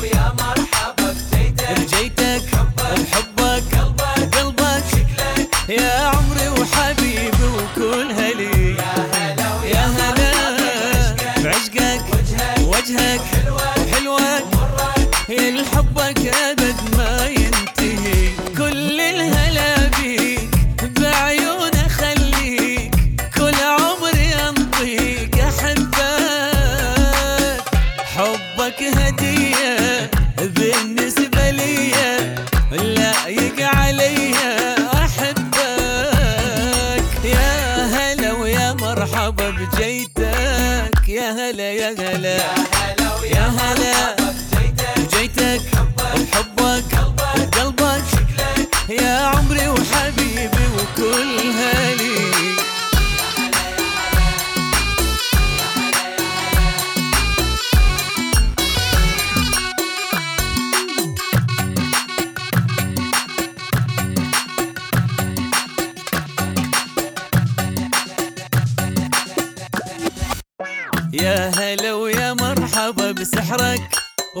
ويا 0.00 0.32
مرحبا 0.38 1.14
بجيتك 1.32 1.80
بجيتك 1.80 2.42
وبحبك 2.78 3.62
قلبك 3.76 4.36
قلبك 4.36 4.84
شكلك 4.92 5.48
يا 5.68 5.92
عمري 6.00 6.48
وحبيبي 6.48 7.44
وكل 7.44 8.12
هلي. 8.12 8.76
يا 8.76 8.94
هلا. 9.12 9.50
يا 9.74 9.84
هلا 9.86 10.32
بعشقك 11.44 12.04
وجهك 12.60 13.20
وحلوك 13.52 14.44
يا 15.28 15.48
الحبك 15.48 16.18
أبد 16.34 16.96
ما 16.96 17.26
ينتهي. 17.26 18.32
كل 18.58 18.81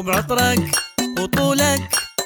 وبعطرك 0.02 0.58
وطولك 1.18 1.82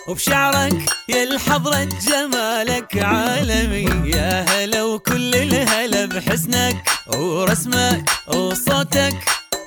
وبشعرك 0.08 0.72
يا 1.08 1.22
الحضرة 1.22 1.88
جمالك 2.08 2.96
عالمي 3.04 4.10
يا 4.10 4.44
هلا 4.48 4.82
وكل 4.82 5.34
الهلا 5.34 6.04
بحسنك 6.06 6.76
ورسمك 7.06 8.10
وصوتك 8.26 9.14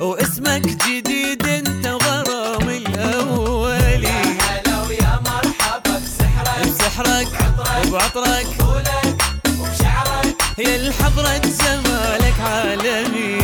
واسمك 0.02 0.62
جديد 0.62 1.48
انت 1.48 1.88
وغرامي 1.88 2.78
الاولي 2.78 4.04
يا 4.04 4.22
هلا 4.42 4.82
ويا 4.88 5.20
مرحبا 5.26 6.00
بسحرك 6.00 6.68
بسحرك 6.68 7.28
وبعطرك 7.88 8.48
وطولك 8.60 9.22
وبشعرك 9.60 10.36
يا 10.58 10.76
الحضرة 10.76 11.38
جمالك 11.38 12.40
عالمي 12.40 13.39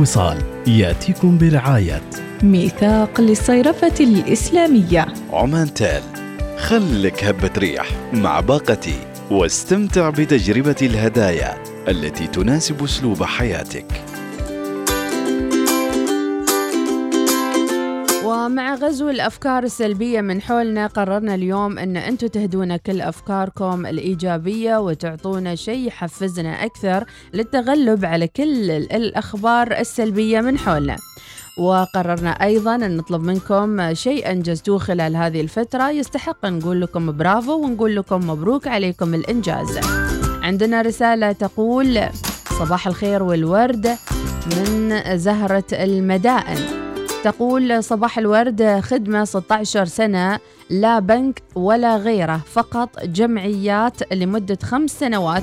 الوصال 0.00 0.38
يأتيكم 0.66 1.38
برعاية 1.38 2.02
ميثاق 2.42 3.20
للصيرفة 3.20 3.94
الإسلامية 4.00 5.06
عمان 5.32 5.74
تيل 5.74 6.02
خلك 6.58 7.24
هبة 7.24 7.50
ريح 7.58 7.90
مع 8.12 8.40
باقتي 8.40 8.98
واستمتع 9.30 10.10
بتجربة 10.10 10.76
الهدايا 10.82 11.62
التي 11.88 12.26
تناسب 12.26 12.84
أسلوب 12.84 13.22
حياتك. 13.22 13.99
ومع 18.50 18.74
غزو 18.74 19.10
الأفكار 19.10 19.62
السلبية 19.62 20.20
من 20.20 20.42
حولنا 20.42 20.86
قررنا 20.86 21.34
اليوم 21.34 21.78
أن 21.78 21.96
أنتم 21.96 22.26
تهدونا 22.26 22.76
كل 22.76 23.00
أفكاركم 23.00 23.86
الإيجابية 23.86 24.76
وتعطونا 24.80 25.54
شيء 25.54 25.86
يحفزنا 25.86 26.64
أكثر 26.64 27.04
للتغلب 27.34 28.04
على 28.04 28.28
كل 28.28 28.70
الأخبار 28.70 29.72
السلبية 29.72 30.40
من 30.40 30.58
حولنا. 30.58 30.96
وقررنا 31.58 32.30
أيضا 32.30 32.74
أن 32.74 32.96
نطلب 32.96 33.22
منكم 33.22 33.94
شيء 33.94 34.30
أنجزتوه 34.30 34.78
خلال 34.78 35.16
هذه 35.16 35.40
الفترة. 35.40 35.90
يستحق 35.90 36.46
نقول 36.46 36.80
لكم 36.80 37.16
برافو 37.16 37.64
ونقول 37.64 37.96
لكم 37.96 38.30
مبروك 38.30 38.66
عليكم 38.66 39.14
الإنجاز. 39.14 39.78
عندنا 40.42 40.82
رسالة 40.82 41.32
تقول 41.32 42.00
صباح 42.58 42.86
الخير 42.86 43.22
والورد 43.22 43.96
من 44.56 45.02
زهرة 45.18 45.64
المدائن. 45.72 46.79
تقول 47.24 47.84
صباح 47.84 48.18
الورد 48.18 48.80
خدمة 48.80 49.24
16 49.24 49.84
سنة 49.84 50.38
لا 50.70 50.98
بنك 50.98 51.42
ولا 51.54 51.96
غيره 51.96 52.40
فقط 52.52 53.04
جمعيات 53.04 54.12
لمدة 54.12 54.58
خمس 54.62 54.90
سنوات. 54.90 55.42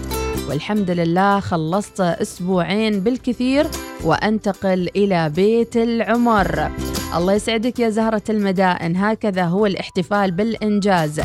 والحمد 0.50 0.92
لله 0.92 1.40
خلصت 1.40 2.02
أسبوعين 2.02 3.00
بالكثير 3.00 3.68
وأنتقل 4.04 4.90
إلى 4.96 5.30
بيت 5.30 5.78
العمر. 5.78 6.72
الله 7.16 7.34
يسعدك 7.34 7.80
يا 7.80 7.90
زهرة 7.90 8.24
المدائن 8.30 8.96
هكذا 8.96 9.44
هو 9.44 9.66
الاحتفال 9.66 10.32
بالإنجاز. 10.32 11.22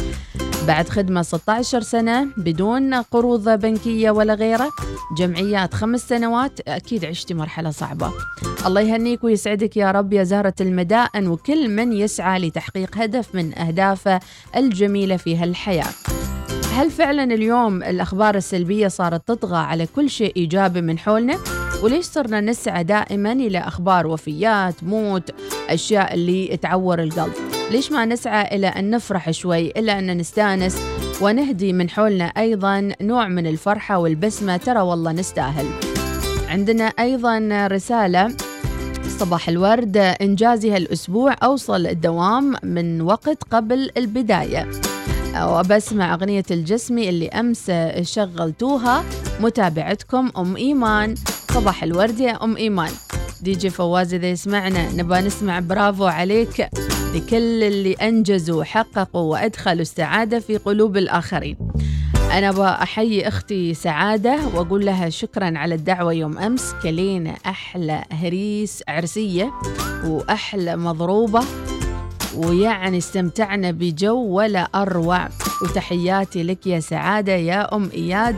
بعد 0.66 0.88
خدمة 0.88 1.22
16 1.22 1.80
سنة 1.80 2.28
بدون 2.36 2.94
قروض 2.94 3.48
بنكية 3.48 4.10
ولا 4.10 4.34
غيره 4.34 4.70
جمعيات 5.18 5.74
خمس 5.74 6.08
سنوات 6.08 6.60
أكيد 6.68 7.04
عشتي 7.04 7.34
مرحلة 7.34 7.70
صعبة. 7.70 8.12
الله 8.66 8.80
يهنيك 8.80 9.24
ويسعدك 9.24 9.76
يا 9.76 9.90
رب 9.90 10.12
يا 10.12 10.22
زهرة 10.24 10.54
المدائن 10.60 11.28
وكل 11.28 11.68
من 11.68 11.92
يسعى 11.92 12.38
لتحقيق 12.38 12.98
هدف 12.98 13.34
من 13.34 13.58
أهدافه 13.58 14.20
الجميلة 14.56 15.16
في 15.16 15.36
هالحياة. 15.36 15.92
هل 16.74 16.90
فعلا 16.90 17.24
اليوم 17.24 17.82
الأخبار 17.82 18.34
السلبية 18.34 18.88
صارت 18.88 19.28
تطغى 19.28 19.58
على 19.58 19.86
كل 19.86 20.10
شيء 20.10 20.32
إيجابي 20.36 20.80
من 20.80 20.98
حولنا؟ 20.98 21.38
وليش 21.82 22.04
صرنا 22.04 22.40
نسعى 22.40 22.84
دائما 22.84 23.32
إلى 23.32 23.58
أخبار 23.58 24.06
وفيات 24.06 24.84
موت 24.84 25.30
أشياء 25.68 26.14
اللي 26.14 26.56
تعور 26.56 27.02
القلب؟ 27.02 27.61
ليش 27.72 27.92
ما 27.92 28.04
نسعى 28.04 28.56
إلى 28.56 28.66
أن 28.66 28.90
نفرح 28.90 29.30
شوي 29.30 29.70
إلا 29.70 29.98
أن 29.98 30.18
نستأنس 30.18 30.78
ونهدي 31.20 31.72
من 31.72 31.90
حولنا 31.90 32.24
أيضا 32.24 32.92
نوع 33.00 33.28
من 33.28 33.46
الفرحة 33.46 33.98
والبسمة 33.98 34.56
ترى 34.56 34.80
والله 34.80 35.12
نستاهل. 35.12 35.66
عندنا 36.48 36.84
أيضا 36.84 37.66
رسالة 37.66 38.36
صباح 39.18 39.48
الورد 39.48 39.96
إنجازي 39.96 40.76
هالأسبوع 40.76 41.36
أوصل 41.42 41.86
الدوام 41.86 42.54
من 42.62 43.00
وقت 43.00 43.38
قبل 43.50 43.90
البداية. 43.96 44.70
وبسمع 45.42 46.14
أغنية 46.14 46.44
الجسمي 46.50 47.08
اللي 47.08 47.28
أمس 47.28 47.72
شغلتوها 48.02 49.04
متابعتكم 49.40 50.30
أم 50.38 50.56
إيمان. 50.56 51.14
صباح 51.54 51.82
الورد 51.82 52.20
يا 52.20 52.44
أم 52.44 52.56
إيمان. 52.56 52.90
دي 53.42 53.52
جي 53.52 53.70
فواز 53.70 54.14
إذا 54.14 54.26
يسمعنا 54.26 54.92
نبغى 54.92 55.20
نسمع 55.20 55.60
برافو 55.60 56.04
عليك 56.04 56.68
لكل 57.14 57.62
اللي 57.62 57.92
أنجزوا 57.92 58.60
وحققوا 58.60 59.32
وأدخلوا 59.32 59.80
السعادة 59.80 60.38
في 60.38 60.56
قلوب 60.56 60.96
الآخرين. 60.96 61.56
أنا 62.32 62.52
بأحيي 62.52 63.28
أختي 63.28 63.74
سعادة 63.74 64.38
وأقول 64.54 64.86
لها 64.86 65.08
شكرا 65.08 65.58
على 65.58 65.74
الدعوة 65.74 66.12
يوم 66.12 66.38
أمس. 66.38 66.74
كلينا 66.82 67.34
أحلى 67.46 68.04
هريس 68.12 68.82
عرسية 68.88 69.52
وأحلى 70.04 70.76
مضروبة 70.76 71.40
ويعني 72.36 72.98
استمتعنا 72.98 73.70
بجو 73.70 74.24
ولا 74.24 74.68
أروع. 74.74 75.28
وتحياتي 75.62 76.42
لك 76.42 76.66
يا 76.66 76.80
سعادة 76.80 77.32
يا 77.32 77.76
أم 77.76 77.90
إياد. 77.94 78.36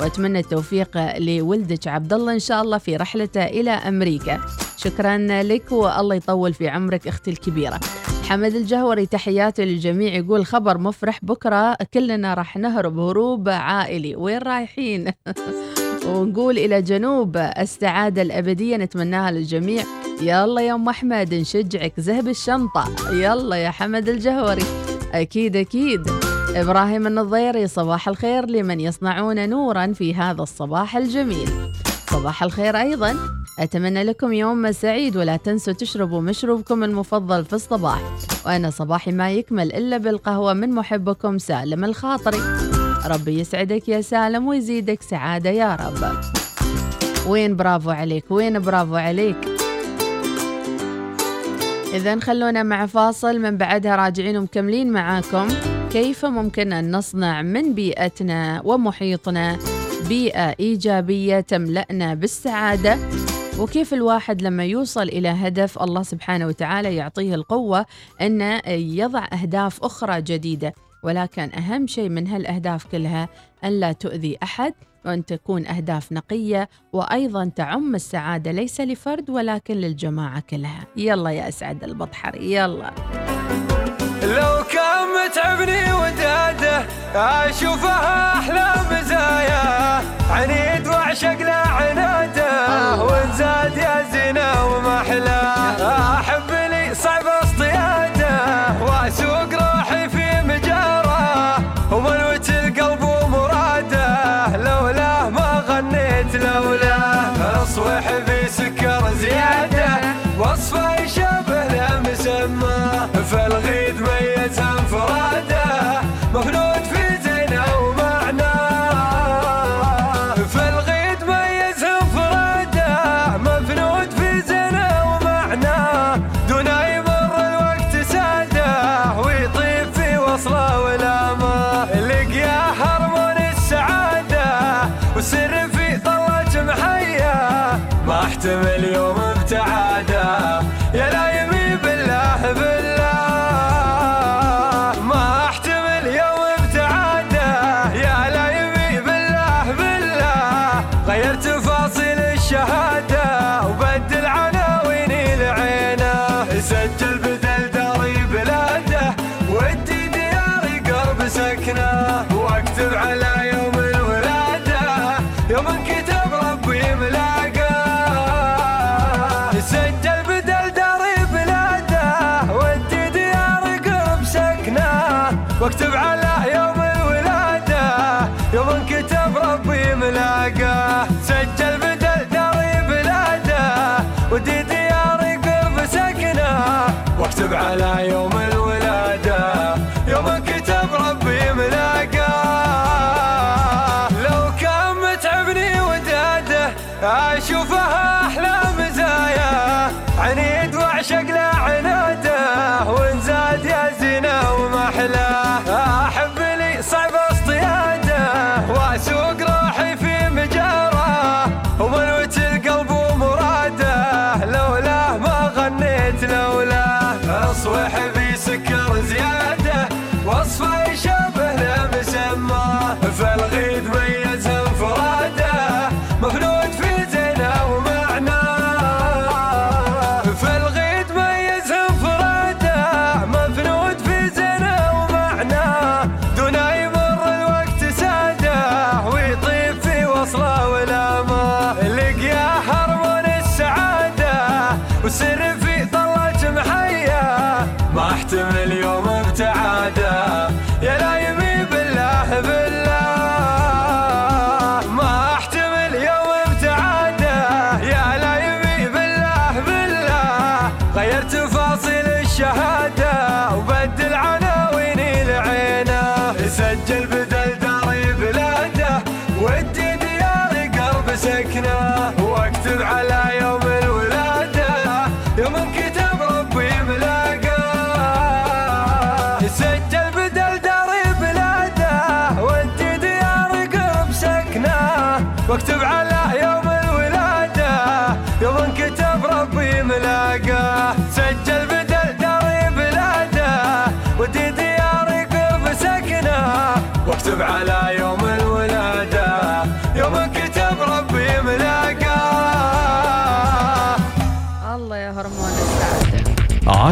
وأتمنى 0.00 0.38
التوفيق 0.38 1.18
لولدك 1.18 1.88
عبد 1.88 2.12
الله 2.12 2.32
إن 2.32 2.38
شاء 2.38 2.62
الله 2.62 2.78
في 2.78 2.96
رحلته 2.96 3.44
إلى 3.44 3.70
أمريكا. 3.70 4.40
شكرا 4.76 5.18
لك 5.42 5.72
والله 5.72 6.14
يطول 6.14 6.54
في 6.54 6.68
عمرك 6.68 7.08
أختي 7.08 7.30
الكبيرة. 7.30 7.80
حمد 8.28 8.54
الجهوري 8.54 9.06
تحياته 9.06 9.64
للجميع. 9.64 10.14
يقول 10.14 10.46
خبر 10.46 10.78
مفرح 10.78 11.18
بكرة 11.22 11.76
كلنا 11.94 12.34
راح 12.34 12.56
نهرب 12.56 12.98
هروب 12.98 13.48
عائلي. 13.48 14.16
وين 14.16 14.38
رايحين؟ 14.38 15.12
ونقول 16.08 16.58
إلى 16.58 16.82
جنوب 16.82 17.36
السعادة 17.36 18.22
الأبدية 18.22 18.76
نتمناها 18.76 19.30
للجميع. 19.30 19.84
يلا 20.22 20.60
يا 20.60 20.74
أم 20.74 20.88
أحمد 20.88 21.34
نشجعك. 21.34 21.92
ذهب 22.00 22.28
الشنطة. 22.28 22.84
يلا 23.12 23.56
يا 23.56 23.70
حمد 23.70 24.08
الجهوري. 24.08 24.64
أكيد 25.12 25.56
أكيد. 25.56 26.23
إبراهيم 26.54 27.06
النظيري 27.06 27.66
صباح 27.66 28.08
الخير 28.08 28.46
لمن 28.46 28.80
يصنعون 28.80 29.48
نورا 29.48 29.92
في 29.92 30.14
هذا 30.14 30.42
الصباح 30.42 30.96
الجميل. 30.96 31.48
صباح 32.10 32.42
الخير 32.42 32.76
أيضا. 32.76 33.16
أتمنى 33.58 34.02
لكم 34.02 34.32
يوم 34.32 34.72
سعيد 34.72 35.16
ولا 35.16 35.36
تنسوا 35.36 35.72
تشربوا 35.72 36.20
مشروبكم 36.20 36.84
المفضل 36.84 37.44
في 37.44 37.52
الصباح. 37.52 38.00
وأنا 38.46 38.70
صباحي 38.70 39.12
ما 39.12 39.30
يكمل 39.30 39.72
إلا 39.72 39.96
بالقهوة 39.96 40.52
من 40.52 40.70
محبكم 40.70 41.38
سالم 41.38 41.84
الخاطري. 41.84 42.40
ربي 43.06 43.40
يسعدك 43.40 43.88
يا 43.88 44.00
سالم 44.00 44.46
ويزيدك 44.46 45.02
سعادة 45.02 45.50
يا 45.50 45.76
رب. 45.76 46.20
وين 47.28 47.56
برافو 47.56 47.90
عليك 47.90 48.24
وين 48.30 48.58
برافو 48.58 48.96
عليك. 48.96 49.48
إذا 51.94 52.20
خلونا 52.20 52.62
مع 52.62 52.86
فاصل 52.86 53.38
من 53.38 53.56
بعدها 53.56 53.96
راجعين 53.96 54.36
ومكملين 54.36 54.92
معاكم. 54.92 55.48
كيف 55.94 56.24
ممكن 56.24 56.72
أن 56.72 56.96
نصنع 56.96 57.42
من 57.42 57.74
بيئتنا 57.74 58.62
ومحيطنا 58.64 59.58
بيئة 60.08 60.54
إيجابية 60.60 61.40
تملأنا 61.40 62.14
بالسعادة؟ 62.14 62.98
وكيف 63.58 63.94
الواحد 63.94 64.42
لما 64.42 64.64
يوصل 64.64 65.02
إلى 65.02 65.28
هدف 65.28 65.82
الله 65.82 66.02
سبحانه 66.02 66.46
وتعالى 66.46 66.96
يعطيه 66.96 67.34
القوة 67.34 67.86
أن 68.20 68.60
يضع 68.68 69.24
أهداف 69.32 69.84
أخرى 69.84 70.22
جديدة؟ 70.22 70.74
ولكن 71.02 71.50
أهم 71.58 71.86
شيء 71.86 72.08
من 72.08 72.26
هالأهداف 72.26 72.84
كلها 72.84 73.28
أن 73.64 73.80
لا 73.80 73.92
تؤذي 73.92 74.38
أحد 74.42 74.74
وأن 75.04 75.24
تكون 75.24 75.66
أهداف 75.66 76.12
نقية 76.12 76.68
وأيضا 76.92 77.50
تعم 77.56 77.94
السعادة 77.94 78.52
ليس 78.52 78.80
لفرد 78.80 79.30
ولكن 79.30 79.74
للجماعة 79.74 80.40
كلها. 80.50 80.86
يلا 80.96 81.30
يا 81.30 81.48
أسعد 81.48 81.84
البطحر 81.84 82.36
يلا. 82.40 82.94
لو 84.22 84.64
كان 84.72 84.83
متعبني 85.26 85.92
وداده 85.92 86.84
اشوفها 87.14 88.32
أحلى 88.38 88.74
مزايا. 88.90 90.02
عنيد 90.30 90.88
واعشق 90.88 91.38
له 91.38 91.52
عناده 91.52 92.94
ونزاد 93.02 93.76
يا 93.76 94.04
زينة 94.12 94.64
وما 94.66 95.00
احلاه 95.00 96.20
أحب 96.20 96.50
لي 96.50 96.94
صعب 96.94 97.24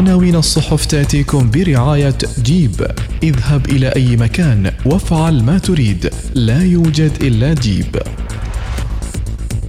عناوين 0.03 0.35
الصحف 0.35 0.85
تأتيكم 0.85 1.51
برعاية 1.51 2.17
جيب. 2.41 2.87
اذهب 3.23 3.65
إلى 3.65 3.87
أي 3.95 4.17
مكان 4.17 4.71
وافعل 4.85 5.43
ما 5.43 5.57
تريد. 5.57 6.09
لا 6.35 6.63
يوجد 6.63 7.11
إلا 7.21 7.53
جيب. 7.53 7.95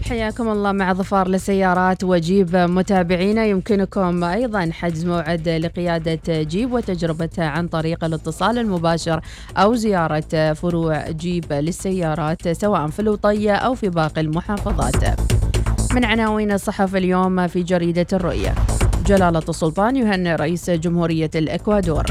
حياكم 0.08 0.48
الله 0.48 0.72
مع 0.72 0.92
ظفار 0.92 1.28
لسيارات 1.28 2.04
وجيب 2.04 2.56
متابعينا 2.56 3.46
يمكنكم 3.46 4.24
أيضا 4.24 4.70
حجز 4.72 5.04
موعد 5.04 5.48
لقيادة 5.48 6.42
جيب 6.42 6.72
وتجربتها 6.72 7.44
عن 7.44 7.68
طريق 7.68 8.04
الاتصال 8.04 8.58
المباشر 8.58 9.20
أو 9.56 9.74
زيارة 9.74 10.52
فروع 10.52 11.10
جيب 11.10 11.52
للسيارات 11.52 12.48
سواء 12.48 12.88
في 12.88 13.00
الوطية 13.00 13.52
أو 13.52 13.74
في 13.74 13.88
باقي 13.88 14.20
المحافظات. 14.20 15.20
من 15.94 16.04
عناوين 16.04 16.52
الصحف 16.52 16.96
اليوم 16.96 17.46
في 17.46 17.62
جريدة 17.62 18.06
الرؤية. 18.12 18.54
جلالة 19.06 19.42
السلطان 19.48 19.96
يهنئ 19.96 20.34
رئيس 20.34 20.70
جمهورية 20.70 21.30
الإكوادور. 21.34 22.04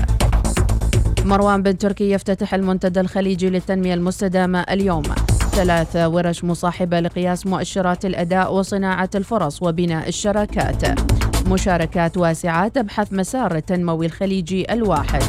مروان 1.25 1.63
بن 1.63 1.77
تركي 1.77 2.11
يفتتح 2.11 2.53
المنتدى 2.53 2.99
الخليجي 2.99 3.49
للتنمية 3.49 3.93
المستدامة 3.93 4.59
اليوم. 4.59 5.03
ثلاث 5.51 5.95
ورش 5.95 6.43
مصاحبة 6.43 6.99
لقياس 6.99 7.47
مؤشرات 7.47 8.05
الأداء 8.05 8.53
وصناعة 8.53 9.09
الفرص 9.15 9.63
وبناء 9.63 10.07
الشراكات. 10.07 10.99
مشاركات 11.47 12.17
واسعة 12.17 12.67
تبحث 12.67 13.13
مسار 13.13 13.55
التنموي 13.55 14.05
الخليجي 14.05 14.73
الواحد. 14.73 15.23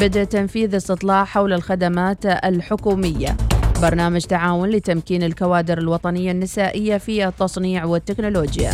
بدء 0.00 0.24
تنفيذ 0.24 0.76
استطلاع 0.76 1.24
حول 1.24 1.52
الخدمات 1.52 2.26
الحكومية. 2.26 3.36
برنامج 3.82 4.20
تعاون 4.20 4.70
لتمكين 4.70 5.22
الكوادر 5.22 5.78
الوطنية 5.78 6.30
النسائية 6.30 6.96
في 6.96 7.28
التصنيع 7.28 7.84
والتكنولوجيا. 7.84 8.70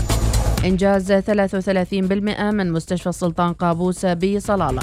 إنجاز 0.65 1.13
33% 1.13 2.51
من 2.51 2.73
مستشفى 2.73 3.09
السلطان 3.09 3.53
قابوس 3.53 4.07
بصلالة. 4.07 4.83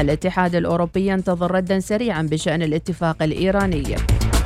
الاتحاد 0.00 0.54
الأوروبي 0.54 1.06
ينتظر 1.06 1.50
ردا 1.50 1.80
سريعا 1.80 2.22
بشأن 2.22 2.62
الاتفاق 2.62 3.22
الإيراني. 3.22 3.96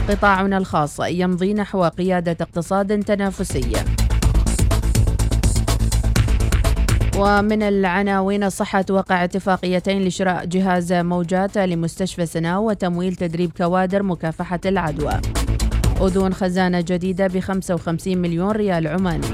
قطاعنا 0.09 0.59
الخاص 0.59 1.01
يمضي 1.01 1.55
نحو 1.55 1.85
قيادة 1.85 2.37
اقتصاد 2.41 3.03
تنافسي. 3.03 3.73
ومن 7.17 7.63
العناوين 7.63 8.51
صحة 8.51 8.85
وقع 8.91 9.25
اتفاقيتين 9.25 10.05
لشراء 10.05 10.45
جهاز 10.45 10.93
موجات 10.93 11.59
لمستشفى 11.59 12.27
سناو 12.27 12.69
وتمويل 12.69 13.17
تدريب 13.17 13.53
كوادر 13.57 14.03
مكافحة 14.03 14.61
العدوى. 14.67 15.21
أذون 16.01 16.35
خزانة 16.35 16.81
جديدة 16.81 17.27
ب 17.27 17.39
55 17.39 18.19
مليون 18.19 18.51
ريال 18.51 18.87
عماني. 18.87 19.27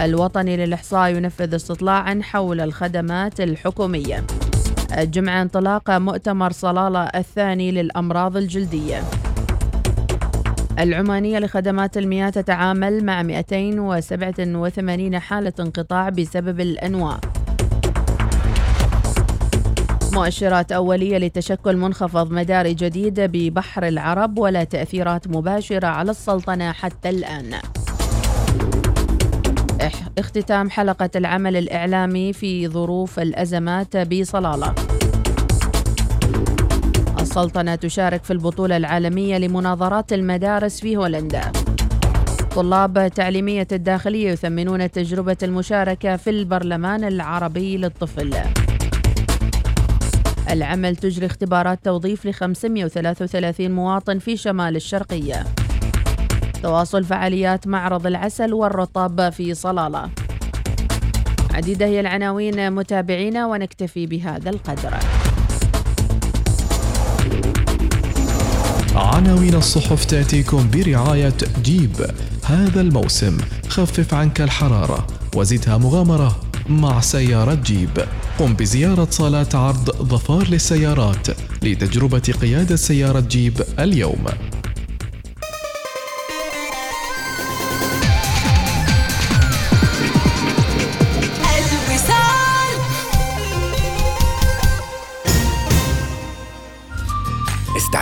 الوطني 0.00 0.56
للإحصاء 0.56 1.10
ينفذ 1.10 1.54
استطلاعا 1.54 2.20
حول 2.22 2.60
الخدمات 2.60 3.40
الحكومية. 3.40 4.24
الجمعة 4.98 5.42
انطلاق 5.42 5.90
مؤتمر 5.90 6.52
صلالة 6.52 7.00
الثاني 7.00 7.72
للأمراض 7.72 8.36
الجلدية. 8.36 9.02
العمانية 10.78 11.38
لخدمات 11.38 11.96
المياه 11.96 12.30
تتعامل 12.30 13.04
مع 13.04 13.22
287 13.22 15.18
حالة 15.18 15.52
انقطاع 15.60 16.08
بسبب 16.08 16.60
الأنواع. 16.60 17.20
مؤشرات 20.12 20.72
أولية 20.72 21.18
لتشكل 21.18 21.76
منخفض 21.76 22.32
مداري 22.32 22.74
جديد 22.74 23.20
ببحر 23.20 23.88
العرب 23.88 24.38
ولا 24.38 24.64
تأثيرات 24.64 25.28
مباشرة 25.28 25.86
على 25.86 26.10
السلطنة 26.10 26.72
حتى 26.72 27.08
الآن. 27.10 27.54
اختتام 30.18 30.70
حلقة 30.70 31.10
العمل 31.16 31.56
الإعلامي 31.56 32.32
في 32.32 32.68
ظروف 32.68 33.18
الأزمات 33.18 33.96
بصلالة. 33.96 34.74
السلطنة 37.20 37.74
تشارك 37.74 38.24
في 38.24 38.32
البطولة 38.32 38.76
العالمية 38.76 39.38
لمناظرات 39.38 40.12
المدارس 40.12 40.80
في 40.80 40.96
هولندا. 40.96 41.52
طلاب 42.56 43.08
تعليمية 43.14 43.68
الداخلية 43.72 44.30
يثمنون 44.30 44.90
تجربة 44.90 45.36
المشاركة 45.42 46.16
في 46.16 46.30
البرلمان 46.30 47.04
العربي 47.04 47.76
للطفل. 47.76 48.34
العمل 50.50 50.96
تجري 50.96 51.26
اختبارات 51.26 51.84
توظيف 51.84 52.26
ل 52.26 52.34
533 52.34 53.70
مواطن 53.70 54.18
في 54.18 54.36
شمال 54.36 54.76
الشرقية. 54.76 55.44
تواصل 56.62 57.04
فعاليات 57.04 57.66
معرض 57.66 58.06
العسل 58.06 58.52
والرطاب 58.54 59.30
في 59.32 59.54
صلالة. 59.54 60.10
عديدة 61.54 61.86
هي 61.86 62.00
العناوين 62.00 62.72
متابعينا 62.72 63.46
ونكتفي 63.46 64.06
بهذا 64.06 64.50
القدر. 64.50 64.94
عناوين 68.94 69.54
الصحف 69.54 70.04
تأتيكم 70.04 70.70
برعاية 70.70 71.34
جيب. 71.62 71.96
هذا 72.44 72.80
الموسم 72.80 73.38
خفف 73.68 74.14
عنك 74.14 74.40
الحرارة 74.40 75.06
وزدها 75.36 75.78
مغامرة 75.78 76.40
مع 76.68 77.00
سيارة 77.00 77.54
جيب. 77.54 78.04
قم 78.38 78.54
بزيارة 78.54 79.08
صالات 79.10 79.54
عرض 79.54 79.90
ظفار 79.90 80.48
للسيارات 80.48 81.26
لتجربة 81.62 82.34
قيادة 82.42 82.76
سيارة 82.76 83.20
جيب 83.20 83.60
اليوم. 83.78 84.24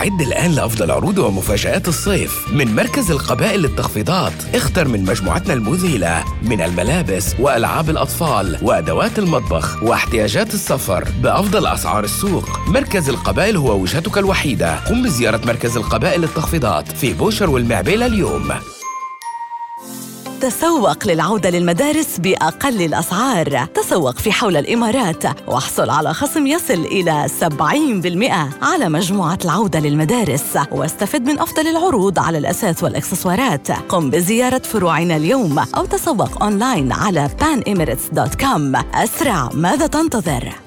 استعد 0.07 0.21
الآن 0.21 0.51
لأفضل 0.51 0.91
عروض 0.91 1.17
ومفاجآت 1.17 1.87
الصيف. 1.87 2.53
من 2.53 2.75
مركز 2.75 3.11
القبائل 3.11 3.59
للتخفيضات 3.59 4.33
اختر 4.55 4.87
من 4.87 5.05
مجموعتنا 5.05 5.53
المذهلة 5.53 6.23
من 6.41 6.61
الملابس 6.61 7.35
وألعاب 7.39 7.89
الأطفال 7.89 8.57
وأدوات 8.61 9.19
المطبخ 9.19 9.83
واحتياجات 9.83 10.53
السفر 10.53 11.07
بأفضل 11.23 11.67
أسعار 11.67 12.03
السوق. 12.03 12.59
مركز 12.67 13.09
القبائل 13.09 13.57
هو 13.57 13.81
وجهتك 13.81 14.17
الوحيدة. 14.17 14.75
قم 14.75 15.03
بزيارة 15.03 15.41
مركز 15.45 15.77
القبائل 15.77 16.21
للتخفيضات 16.21 16.91
في 16.91 17.13
بوشر 17.13 17.49
والمعبيلة 17.49 18.05
اليوم 18.05 18.51
تسوق 20.41 21.07
للعودة 21.07 21.49
للمدارس 21.49 22.17
بأقل 22.17 22.81
الأسعار. 22.81 23.65
تسوق 23.65 24.17
في 24.17 24.31
حول 24.31 24.57
الإمارات 24.57 25.23
واحصل 25.47 25.89
على 25.89 26.13
خصم 26.13 26.47
يصل 26.47 26.73
إلى 26.73 27.27
70% 27.39 28.49
على 28.61 28.89
مجموعة 28.89 29.39
العودة 29.45 29.79
للمدارس. 29.79 30.57
واستفد 30.71 31.21
من 31.21 31.39
أفضل 31.39 31.67
العروض 31.67 32.19
على 32.19 32.37
الأثاث 32.37 32.83
والإكسسوارات. 32.83 33.71
قم 33.71 34.09
بزيارة 34.09 34.57
فروعنا 34.57 35.15
اليوم 35.15 35.59
أو 35.59 35.85
تسوق 35.85 36.43
أونلاين 36.43 36.91
على 36.91 37.29
panemirates.com 37.41 38.95
أسرع 38.95 39.49
ماذا 39.53 39.87
تنتظر؟ 39.87 40.66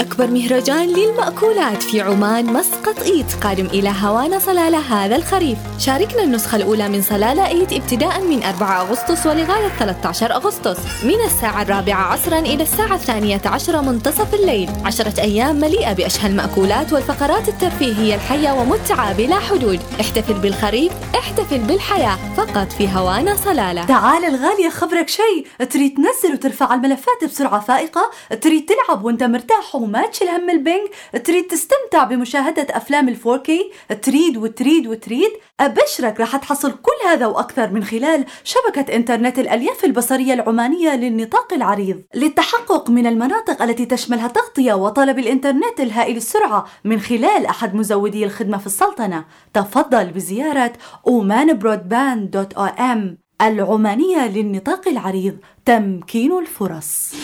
أكبر 0.00 0.26
مهرجان 0.26 0.88
للمأكولات 0.88 1.82
في 1.82 2.00
عمان 2.00 2.46
مسقط 2.46 3.02
إيت 3.02 3.26
قادم 3.42 3.66
إلى 3.66 3.92
هوانا 4.00 4.38
صلالة 4.38 4.78
هذا 4.78 5.16
الخريف. 5.16 5.58
شاركنا 5.78 6.22
النسخة 6.22 6.56
الأولى 6.56 6.88
من 6.88 7.02
صلالة 7.02 7.46
إيت 7.46 7.72
ابتداء 7.72 8.20
من 8.20 8.42
4 8.42 8.80
أغسطس 8.80 9.26
ولغاية 9.26 9.68
13 9.68 10.34
أغسطس. 10.34 10.78
من 11.04 11.24
الساعة 11.26 11.62
الرابعة 11.62 12.12
عصرا 12.12 12.38
إلى 12.38 12.62
الساعة 12.62 12.94
الثانية 12.94 13.40
عشرة 13.46 13.80
منتصف 13.80 14.34
الليل. 14.34 14.70
عشرة 14.84 15.20
أيام 15.20 15.56
مليئة 15.60 15.92
بأشهى 15.92 16.28
المأكولات 16.28 16.92
والفقرات 16.92 17.48
الترفيهية 17.48 18.14
الحية 18.14 18.50
ومتعة 18.52 19.12
بلا 19.12 19.38
حدود. 19.38 19.80
احتفل 20.00 20.34
بالخريف 20.34 20.92
احتفل 21.14 21.58
بالحياة 21.58 22.18
فقط 22.36 22.72
في 22.72 22.88
هوانا 22.88 23.36
صلالة. 23.36 23.84
تعال 23.84 24.24
الغالية 24.24 24.68
خبرك 24.68 25.08
شيء. 25.08 25.46
تريد 25.70 25.94
تنزل 25.96 26.34
وترفع 26.34 26.74
الملفات 26.74 27.24
بسرعة 27.24 27.60
فائقة؟ 27.60 28.10
تريد 28.40 28.66
تلعب 28.66 29.04
وانت 29.04 29.22
مرتاح 29.22 29.74
وما 29.88 30.06
تشيل 30.06 30.28
هم 30.28 30.50
ال 30.50 30.56
ping. 30.56 30.88
تريد 31.24 31.46
تستمتع 31.46 32.04
بمشاهدة 32.04 32.66
أفلام 32.70 33.08
ال 33.08 33.24
4K. 33.24 33.70
تريد 34.02 34.36
وتريد 34.36 34.86
وتريد. 34.86 35.30
أبشرك 35.60 36.20
رح 36.20 36.36
تحصل 36.36 36.72
كل 36.72 37.08
هذا 37.08 37.26
وأكثر 37.26 37.70
من 37.70 37.84
خلال 37.84 38.24
شبكة 38.44 38.96
إنترنت 38.96 39.38
الألياف 39.38 39.84
البصرية 39.84 40.34
العمانية 40.34 40.96
للنطاق 40.96 41.52
العريض. 41.52 42.02
للتحقق 42.14 42.90
من 42.90 43.06
المناطق 43.06 43.62
التي 43.62 43.86
تشملها 43.86 44.28
تغطية 44.28 44.74
وطلب 44.74 45.18
الإنترنت 45.18 45.80
الهائل 45.80 46.16
السرعة 46.16 46.66
من 46.84 47.00
خلال 47.00 47.46
أحد 47.46 47.74
مزودي 47.74 48.24
الخدمة 48.24 48.58
في 48.58 48.66
السلطنة. 48.66 49.24
تفضل 49.54 50.06
بزيارة 50.06 50.72
omanbroadband.om 51.08 53.27
العمانية 53.42 54.28
للنطاق 54.28 54.88
العريض 54.88 55.36
تمكين 55.64 56.38
الفرص 56.38 57.14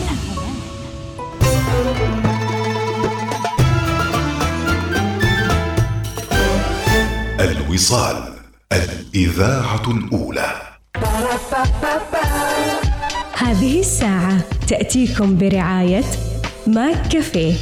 الوصال 7.40 8.24
الإذاعة 8.74 9.84
الأولى 9.88 10.52
هذه 13.38 13.80
الساعة 13.80 14.38
تأتيكم 14.68 15.38
برعاية 15.38 16.04
ماك 16.68 17.08
كافيه 17.08 17.54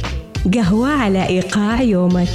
قهوة 0.54 0.88
على 0.88 1.26
إيقاع 1.26 1.82
يومك. 1.82 2.28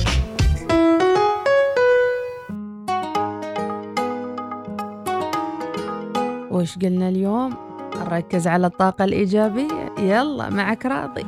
وش 6.52 6.78
قلنا 6.78 7.10
اليوم؟ 7.10 7.54
نركز 7.96 8.48
على 8.48 8.68
الطاقة 8.68 9.06
الإيجابية. 9.06 9.94
يلا 10.00 10.50
معك 10.50 10.86
راضي. 10.86 11.26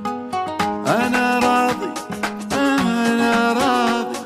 أنا 0.88 1.40
راضي 1.40 1.90
أنا 2.54 3.54
راضي. 3.54 4.18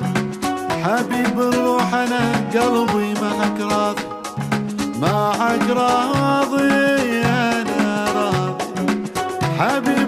حبيب 0.84 1.40
الروح 1.40 1.94
أنا 1.94 2.20
قلبي 2.54 3.14
معك 3.22 3.60
راضي. 3.60 4.04
معك 5.02 5.70
راضي 5.70 7.22
أنا 7.26 8.06
راضي. 8.16 8.66
حبيب 9.60 9.99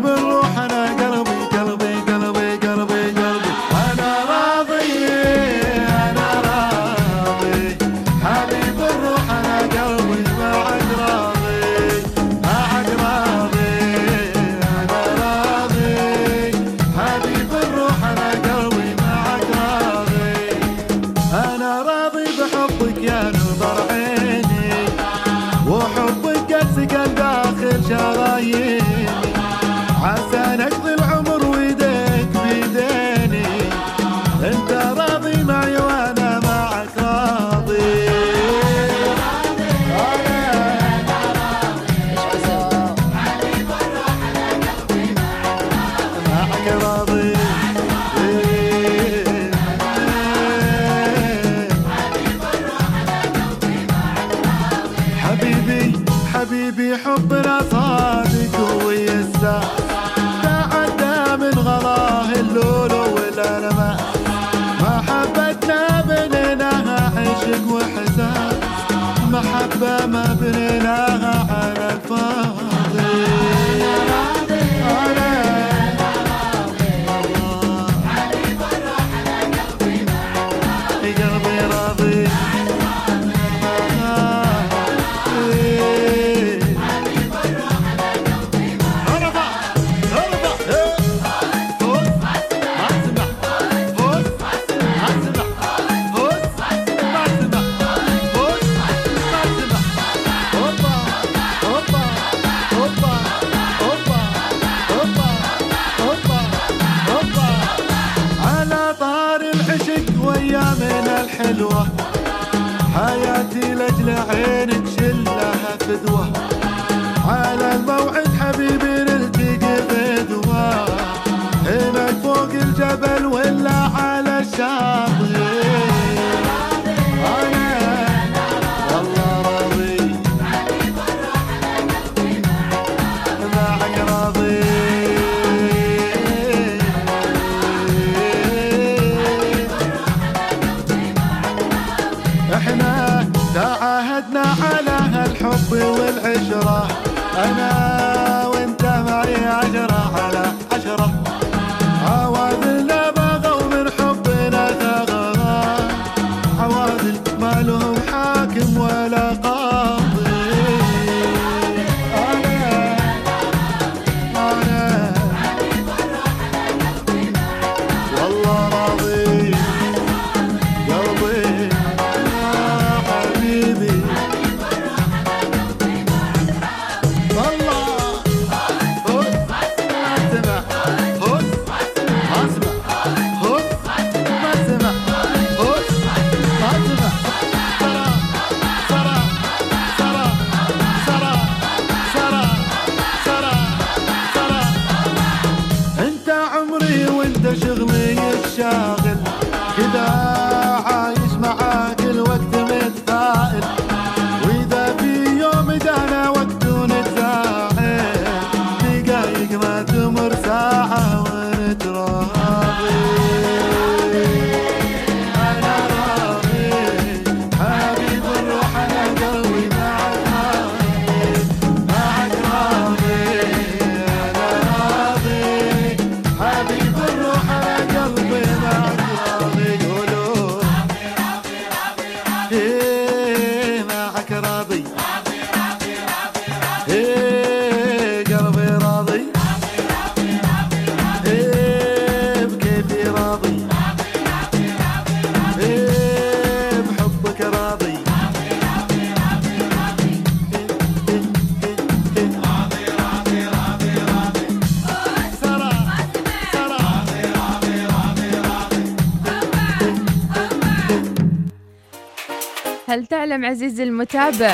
المتابع 264.01 264.53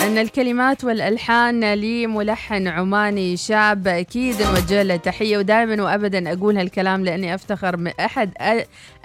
أن 0.00 0.18
الكلمات 0.18 0.84
والألحان 0.84 1.74
لملحن 1.74 2.68
عماني 2.68 3.36
شاب 3.36 3.88
أكيد 3.88 4.42
نوجه 4.42 4.82
له 4.82 4.96
تحية 4.96 5.38
ودائما 5.38 5.82
وأبدا 5.82 6.32
أقول 6.32 6.56
هالكلام 6.56 7.04
لأني 7.04 7.34
أفتخر 7.34 7.76
من 7.76 7.92
أحد 8.00 8.30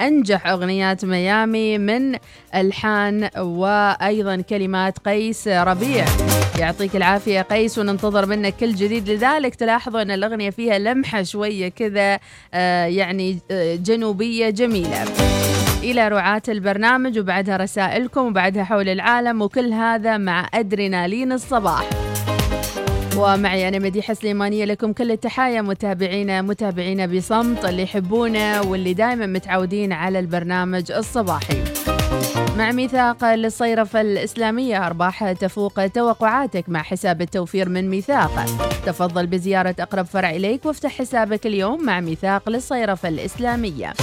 أنجح 0.02 0.48
أغنيات 0.48 1.06
ميامي 1.06 1.78
من 1.78 2.16
ألحان 2.56 3.30
وأيضا 3.38 4.42
كلمات 4.42 5.00
قيس 5.00 5.48
ربيع. 5.48 6.06
يعطيك 6.60 6.96
العافية 6.96 7.42
قيس 7.42 7.78
وننتظر 7.78 8.26
منك 8.26 8.56
كل 8.60 8.76
جديد. 8.76 9.10
لذلك 9.10 9.56
تلاحظوا 9.56 10.02
أن 10.02 10.12
الأغنية 10.12 10.50
فيها 10.50 10.80
لمحة 10.80 11.24
شوية 11.24 11.70
كذا 11.70 12.20
آه، 12.54 12.86
يعني 12.86 13.40
آه، 13.52 13.76
جنوبية 13.76 14.50
جميلة. 14.50 15.06
إلى 15.92 16.08
رعاة 16.08 16.42
البرنامج 16.50 17.20
وبعدها 17.20 17.58
رسائلكم 17.58 18.22
وبعدها 18.22 18.64
حول 18.64 18.90
العالم 18.90 19.42
وكل 19.42 19.74
هذا 19.74 20.18
مع 20.18 20.50
أدرينالين 20.54 21.32
الصباح. 21.32 21.90
ومعي 23.18 23.68
أنا 23.68 23.80
مديحة 23.80 24.14
سليمانية 24.14 24.66
لكم 24.66 24.94
كل 24.94 25.12
التحايا 25.12 25.62
متابعينا 25.62 26.42
متابعينا 26.42 27.06
بصمت 27.06 27.66
اللي 27.66 27.84
يحبونا 27.84 28.62
واللي 28.62 28.94
دائما 28.94 29.26
متعودين 29.26 29.94
على 29.94 30.20
البرنامج 30.20 30.92
الصباحي. 30.92 31.64
مع 32.58 32.72
ميثاق 32.72 33.34
للصيرفة 33.34 34.02
الإسلامية 34.02 34.88
أرباح 34.88 35.32
تفوق 35.32 35.88
توقعاتك 35.88 36.70
مع 36.70 36.82
حساب 36.84 37.22
التوفير 37.22 37.70
من 37.70 37.90
ميثاق. 37.90 38.46
تفضل 38.86 39.28
بزيارة 39.28 39.76
أقرب 39.80 40.06
فرع 40.06 40.30
إليك 40.30 40.66
وافتح 40.66 40.92
حسابك 40.98 41.46
اليوم 41.46 41.86
مع 41.86 42.00
ميثاق 42.00 42.50
للصيرفة 42.50 43.10
الإسلامية. 43.10 43.94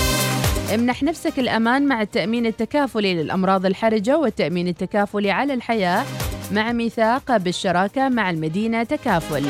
امنح 0.73 1.03
نفسك 1.03 1.39
الأمان 1.39 1.87
مع 1.87 2.03
التأمين 2.03 2.47
التكافلي 2.47 3.15
للأمراض 3.15 3.67
الحرجة 3.67 4.19
والتأمين 4.19 4.69
التكافلي 4.69 5.31
على 5.31 5.55
الحياة 5.55 6.05
مع 6.53 6.73
ميثاق 6.73 7.37
بالشراكة 7.37 8.09
مع 8.09 8.31
المدينة 8.31 8.83
تكافل. 8.83 9.45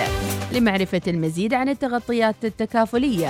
لمعرفة 0.52 1.00
المزيد 1.08 1.54
عن 1.54 1.68
التغطيات 1.68 2.34
التكافلية. 2.44 3.28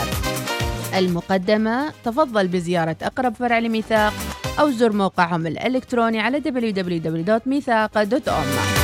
المقدمة 0.97 1.93
تفضل 2.05 2.49
بزيارة 2.49 2.97
أقرب 3.03 3.35
فرع 3.35 3.59
لميثاق 3.59 4.13
أو 4.61 4.71
زر 4.71 4.93
موقعهم 4.93 5.47
الإلكتروني 5.47 6.21
على 6.21 6.41
www.ميثاق.com 6.41 8.84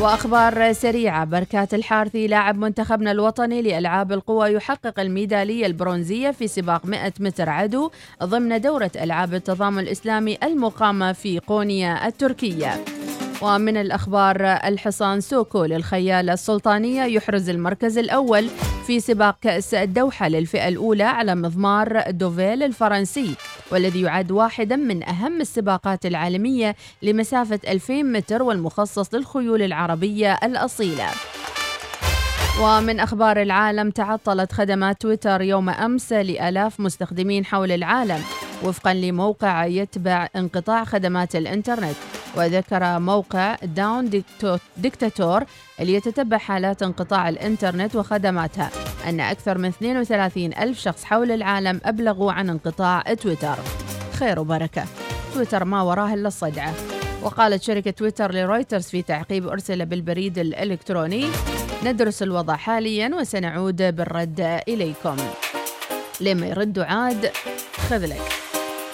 وأخبار 0.00 0.72
سريعة. 0.72 1.24
بركات 1.24 1.74
الحارثي 1.74 2.26
لاعب 2.26 2.58
منتخبنا 2.58 3.10
الوطني 3.10 3.62
لألعاب 3.62 4.12
القوى 4.12 4.48
يحقق 4.48 5.00
الميدالية 5.00 5.66
البرونزية 5.66 6.30
في 6.30 6.48
سباق 6.48 6.86
100 6.86 7.12
متر 7.20 7.48
عدو 7.48 7.90
ضمن 8.24 8.60
دورة 8.60 8.90
ألعاب 8.96 9.34
التضامن 9.34 9.78
الإسلامي 9.78 10.38
المقامة 10.42 11.12
في 11.12 11.38
قونيا 11.38 12.06
التركية. 12.06 12.84
ومن 13.42 13.76
الأخبار 13.76 14.36
الحصان 14.44 15.20
سوكو 15.20 15.64
للخيالة 15.64 16.32
السلطانية 16.32 17.02
يحرز 17.02 17.48
المركز 17.48 17.98
الأول 17.98 18.48
في 18.86 19.00
سباق 19.00 19.36
كأس 19.40 19.74
الدوحة 19.74 20.28
للفئة 20.28 20.68
الأولى 20.68 21.02
على 21.04 21.34
مضمار 21.34 22.10
دوفيل 22.10 22.62
الفرنسي 22.62 23.34
والذي 23.72 24.00
يعد 24.00 24.30
واحدا 24.30 24.76
من 24.76 25.08
أهم 25.08 25.40
السباقات 25.40 26.06
العالمية 26.06 26.76
لمسافة 27.02 27.60
2000 27.68 28.02
متر 28.02 28.42
والمخصص 28.42 29.14
للخيول 29.14 29.62
العربية 29.62 30.38
الأصيلة. 30.42 31.06
ومن 32.62 33.00
أخبار 33.00 33.42
العالم 33.42 33.90
تعطلت 33.90 34.52
خدمات 34.52 35.00
تويتر 35.00 35.42
يوم 35.42 35.70
أمس 35.70 36.12
لآلاف 36.12 36.80
مستخدمين 36.80 37.44
حول 37.44 37.72
العالم 37.72 38.20
وفقا 38.64 38.94
لموقع 38.94 39.66
يتبع 39.66 40.28
انقطاع 40.36 40.84
خدمات 40.84 41.36
الإنترنت. 41.36 41.96
وذكر 42.36 42.98
موقع 42.98 43.56
Downdetector 43.62 45.44
اللي 45.80 45.94
يتتبع 45.94 46.38
حالات 46.38 46.82
انقطاع 46.82 47.28
الإنترنت 47.28 47.96
وخدماتها. 47.96 48.70
أن 49.08 49.20
أكثر 49.20 49.58
من 49.58 49.68
32 49.68 50.54
ألف 50.54 50.80
شخص 50.80 51.04
حول 51.04 51.30
العالم 51.30 51.80
أبلغوا 51.84 52.32
عن 52.32 52.50
انقطاع 52.50 53.02
تويتر. 53.02 53.56
خير 54.12 54.40
وبركة. 54.40 54.84
تويتر 55.34 55.64
ما 55.64 55.82
وراه 55.82 56.14
إلا 56.14 56.28
الصدعة. 56.28 56.74
وقالت 57.22 57.62
شركة 57.62 57.90
تويتر 57.90 58.32
لرويترز 58.32 58.84
في 58.84 59.02
تعقيب 59.02 59.48
أرسل 59.48 59.86
بالبريد 59.86 60.38
الإلكتروني 60.38 61.26
ندرس 61.84 62.22
الوضع 62.22 62.56
حاليا 62.56 63.10
وسنعود 63.14 63.96
بالرد 63.96 64.60
إليكم. 64.68 65.16
لما 66.20 66.46
يردوا 66.46 66.84
عاد 66.84 67.30
خذ 67.88 68.06
لك. 68.06 68.22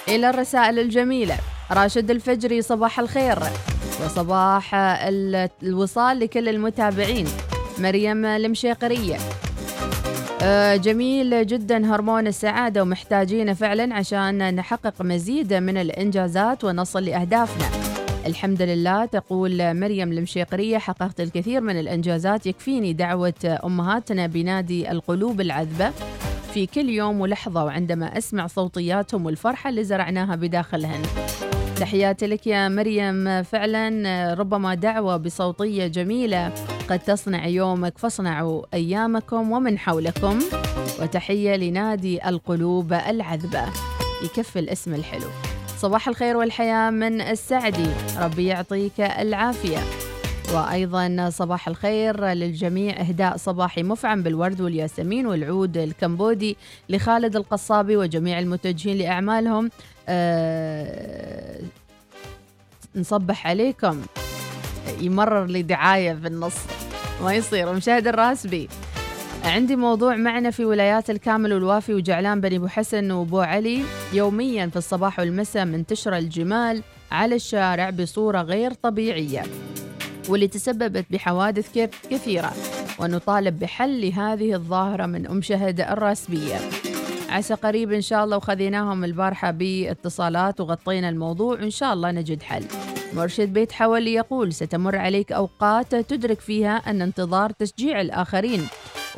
إلى 0.08 0.30
الرسائل 0.30 0.78
الجميلة. 0.78 1.38
راشد 1.70 2.10
الفجري 2.10 2.62
صباح 2.62 3.00
الخير. 3.00 3.38
وصباح 4.04 4.74
ال- 4.74 5.48
الوصال 5.62 6.20
لكل 6.20 6.48
المتابعين. 6.48 7.26
مريم 7.78 8.24
المشيقرية 8.24 9.16
آه، 10.42 10.76
جميل 10.76 11.46
جدا 11.46 11.94
هرمون 11.94 12.26
السعادة 12.26 12.82
ومحتاجينه 12.82 13.52
فعلا 13.52 13.94
عشان 13.94 14.54
نحقق 14.54 15.02
مزيد 15.02 15.54
من 15.54 15.76
الإنجازات 15.76 16.64
ونصل 16.64 17.04
لأهدافنا. 17.04 17.66
الحمد 18.26 18.62
لله 18.62 19.04
تقول 19.04 19.74
مريم 19.80 20.12
المشيقرية 20.12 20.78
حققت 20.78 21.20
الكثير 21.20 21.60
من 21.60 21.80
الإنجازات 21.80 22.46
يكفيني 22.46 22.92
دعوة 22.92 23.58
أمهاتنا 23.64 24.26
بنادي 24.26 24.90
القلوب 24.90 25.40
العذبة. 25.40 25.90
في 26.54 26.66
كل 26.66 26.88
يوم 26.88 27.20
ولحظة 27.20 27.64
وعندما 27.64 28.18
أسمع 28.18 28.46
صوتياتهم 28.46 29.26
والفرحة 29.26 29.70
اللي 29.70 29.84
زرعناها 29.84 30.36
بداخلهن. 30.36 31.02
تحياتي 31.76 32.26
لك 32.26 32.46
يا 32.46 32.68
مريم. 32.68 33.42
فعلا 33.42 34.34
ربما 34.34 34.74
دعوة 34.74 35.16
بصوتية 35.16 35.86
جميلة 35.86 36.52
قد 36.88 36.98
تصنع 36.98 37.46
يومك 37.46 37.98
فاصنعوا 37.98 38.62
أيامكم 38.74 39.52
ومن 39.52 39.78
حولكم. 39.78 40.38
وتحية 41.02 41.56
لنادي 41.56 42.28
القلوب 42.28 42.92
العذبة. 42.92 43.64
يكفي 44.24 44.58
الاسم 44.58 44.94
الحلو. 44.94 45.28
صباح 45.78 46.08
الخير 46.08 46.36
والحياة 46.36 46.90
من 46.90 47.20
السعدي. 47.20 47.90
ربي 48.18 48.46
يعطيك 48.46 49.00
العافية. 49.00 49.78
وأيضا 50.52 51.30
صباح 51.30 51.68
الخير 51.68 52.24
للجميع. 52.24 53.00
إهداء 53.00 53.36
صباحي 53.36 53.82
مفعم 53.82 54.22
بالورد 54.22 54.60
والياسمين 54.60 55.26
والعود 55.26 55.76
الكمبودي 55.76 56.56
لخالد 56.88 57.36
القصابي 57.36 57.96
وجميع 57.96 58.38
المتوجهين 58.38 58.98
لأعمالهم. 58.98 59.70
أه 60.08 61.60
نصبح 62.96 63.46
عليكم. 63.46 64.02
يمرر 65.00 65.44
لي 65.44 65.62
دعاية 65.62 66.14
في 66.14 66.26
النص 66.26 66.56
ما 67.22 67.34
يصير. 67.34 67.72
مشاهد 67.72 68.06
الراسبي 68.06 68.68
عندي 69.44 69.76
موضوع 69.76 70.16
معنا 70.16 70.50
في 70.50 70.64
ولايات 70.64 71.10
الكامل 71.10 71.52
والوافي 71.52 71.94
وجعلان 71.94 72.40
بني 72.40 72.56
أبو 72.56 72.66
حسن 72.66 73.10
وأبو 73.10 73.40
علي 73.40 73.82
يوميا 74.12 74.66
في 74.66 74.76
الصباح 74.76 75.18
والمساء 75.18 75.64
منتشره 75.64 76.18
الجمال 76.18 76.82
على 77.12 77.34
الشارع 77.34 77.90
بصورة 77.90 78.42
غير 78.42 78.72
طبيعية. 78.72 79.42
واللي 80.28 80.48
تسببت 80.48 81.04
بحوادث 81.10 81.78
كثيرة. 82.10 82.52
ونطالب 82.98 83.58
بحل 83.58 84.08
لهذه 84.08 84.54
الظاهرة 84.54 85.06
من 85.06 85.26
أم 85.26 85.42
شهد 85.42 85.80
الراسبية. 85.80 86.56
عسى 87.28 87.54
قريب 87.54 87.92
إن 87.92 88.00
شاء 88.00 88.24
الله 88.24 88.36
وخذيناهم 88.36 89.04
البارحة 89.04 89.50
باتصالات 89.50 90.60
وغطينا 90.60 91.08
الموضوع 91.08 91.54
وان 91.54 91.70
شاء 91.70 91.92
الله 91.92 92.10
نجد 92.10 92.42
حل. 92.42 92.64
مرشد 93.12 93.52
بيت 93.52 93.72
حولي 93.72 94.14
يقول 94.14 94.52
ستمر 94.52 94.96
عليك 94.96 95.32
أوقات 95.32 95.94
تدرك 95.94 96.40
فيها 96.40 96.76
أن 96.76 97.02
انتظار 97.02 97.50
تشجيع 97.50 98.00
الآخرين 98.00 98.66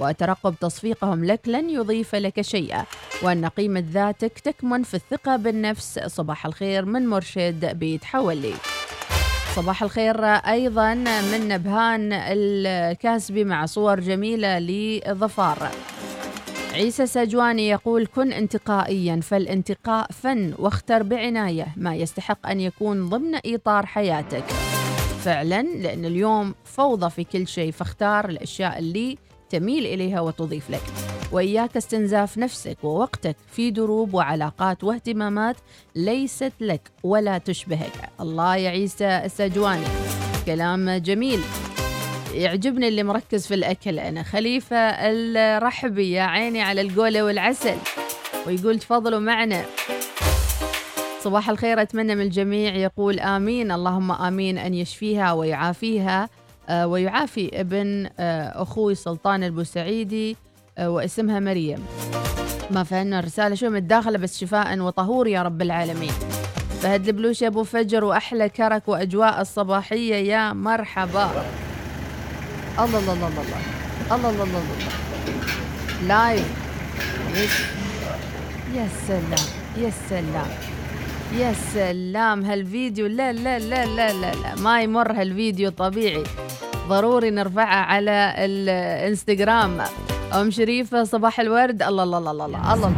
وترقب 0.00 0.55
تصفيقهم 0.61 1.24
لك 1.24 1.40
لن 1.46 1.70
يضيف 1.70 2.14
لك 2.14 2.40
شيئا 2.40 2.84
وأن 3.22 3.46
قيمة 3.46 3.84
ذاتك 3.92 4.38
تكمن 4.38 4.82
في 4.82 4.94
الثقة 4.94 5.36
بالنفس. 5.36 5.98
صباح 6.07 6.46
الخير 6.46 6.84
من 6.84 7.07
مرشد 7.07 7.78
بيت 7.78 8.05
حولي. 8.05 8.55
صباح 9.57 9.82
الخير 9.82 10.24
أيضا 10.24 10.94
من 11.05 11.48
نبهان 11.48 12.12
الكاسبي 12.12 13.44
مع 13.44 13.66
صور 13.66 14.00
جميلة 14.00 14.59
لظفار. 14.59 15.68
عيسى 16.72 17.07
سجواني 17.07 17.68
يقول 17.68 18.07
كن 18.07 18.32
انتقائيا 18.32 19.20
فالانتقاء 19.22 20.11
فن 20.12 20.55
واختر 20.59 21.02
بعناية 21.02 21.66
ما 21.76 21.94
يستحق 21.94 22.46
أن 22.46 22.61
يكون 22.61 23.09
ضمن 23.09 23.38
إطار 23.46 23.86
حياتك. 23.86 24.44
فعلا 25.24 25.62
لأن 25.62 26.05
اليوم 26.05 26.55
فوضى 26.64 27.11
في 27.11 27.24
كل 27.24 27.48
شيء 27.48 27.72
فاختار 27.72 28.28
الأشياء 28.28 28.78
اللي 28.78 29.18
تميل 29.55 29.86
إليها 29.86 30.20
وتضيف 30.20 30.70
لك. 30.70 30.82
وإياك 31.32 31.76
استنزاف 31.76 32.38
نفسك 32.38 32.76
ووقتك 32.82 33.36
في 33.52 33.70
دروب 33.70 34.14
وعلاقات 34.14 34.84
واهتمامات 34.84 35.57
ليست 35.96 36.52
لك 36.61 36.90
ولا 37.02 37.38
تشبهك. 37.38 37.92
الله 38.20 38.57
يا 38.57 38.70
عيسى 38.70 39.05
السجواني 39.05 39.84
كلام 40.46 40.90
جميل. 40.90 41.40
يعجبني 42.34 42.88
اللي 42.88 43.02
مركز 43.02 43.46
في 43.46 43.55
الأكل. 43.55 43.98
أنا 43.98 44.22
خليفة 44.22 44.76
الرحبي 44.76 46.11
يا 46.11 46.22
عيني 46.22 46.62
على 46.62 46.80
القولة 46.80 47.24
والعسل. 47.24 47.76
ويقول 48.46 48.78
تفضلوا 48.78 49.20
معنا. 49.20 49.64
صباح 51.20 51.50
الخير 51.50 51.82
أتمنى 51.82 52.14
من 52.14 52.20
الجميع 52.20 52.74
يقول 52.74 53.20
آمين. 53.20 53.72
اللهم 53.72 54.12
آمين 54.12 54.59
أن 54.59 54.74
يشفيها 54.74 55.32
ويعافيها. 55.32 56.28
ويعافي 56.70 57.60
ابن 57.60 58.08
آه، 58.18 58.62
أخوي 58.62 58.94
سلطان 58.94 59.44
البوسعيدي 59.44 60.36
آه، 60.78 60.90
واسمها 60.90 61.40
مريم. 61.40 61.86
ما 62.70 62.82
فهمنا 62.82 63.18
الرسالة 63.18 63.54
شو 63.54 63.70
متداخلة 63.70 64.18
بس 64.18 64.38
شفاء 64.40 64.78
وطهور 64.78 65.28
يا 65.28 65.42
رب 65.42 65.62
العالمين. 65.62 66.12
فهد 66.82 67.08
البلوش 67.08 67.42
يا 67.42 67.48
أبو 67.48 67.64
فجر 67.64 68.04
وأحلى 68.04 68.48
كرك 68.48 68.88
وأجواء 68.88 69.40
الصباحية 69.40 70.14
يا 70.14 70.52
مرحبا. 70.52 71.30
الله 72.78 72.98
الله 72.98 73.12
الله 73.12 73.28
الله 73.28 73.42
الله 74.12 74.30
الله 74.30 74.44
الله 74.44 74.44
الله 74.44 74.88
لايف 76.08 76.64
يا 78.74 78.88
سلام 79.06 79.48
يا 79.76 79.90
سلام. 80.08 80.73
يا 81.39 81.53
سلام 81.74 82.45
هالفيديو 82.45 83.07
لا 83.07 83.32
لا 83.32 83.59
لا 83.59 83.87
لا 83.87 84.12
لا, 84.12 84.35
لا. 84.35 84.55
ما 84.55 84.82
يمر 84.82 85.12
هالفيديو 85.12 85.70
طبيعي. 85.70 86.24
ضروري 86.89 87.30
نرفعه 87.30 87.74
على 87.74 88.35
الانستغرام. 88.39 89.80
أم 90.32 90.51
شريفة 90.51 91.05
صباح 91.05 91.41
الورد. 91.41 91.82
الله 91.82 92.03
الله 92.03 92.18
الله 92.18 92.30
الله 92.30 92.47
الله, 92.47 92.74
الله. 92.74 92.93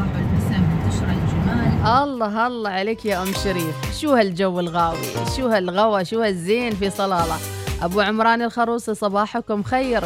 الله 2.02 2.46
الله 2.46 2.70
عليك 2.70 3.04
يا 3.04 3.22
أم 3.22 3.32
شريف. 3.44 4.00
شو 4.00 4.12
هالجو 4.12 4.60
الغاوي؟ 4.60 4.98
شو 5.36 5.48
هالغوى 5.48 6.04
شو 6.04 6.20
هالزين 6.20 6.72
في 6.74 6.90
صلالة؟ 6.90 7.36
أبو 7.82 8.00
عمران 8.00 8.42
الخروصي 8.42 8.94
صباحكم 8.94 9.62
خير. 9.62 10.04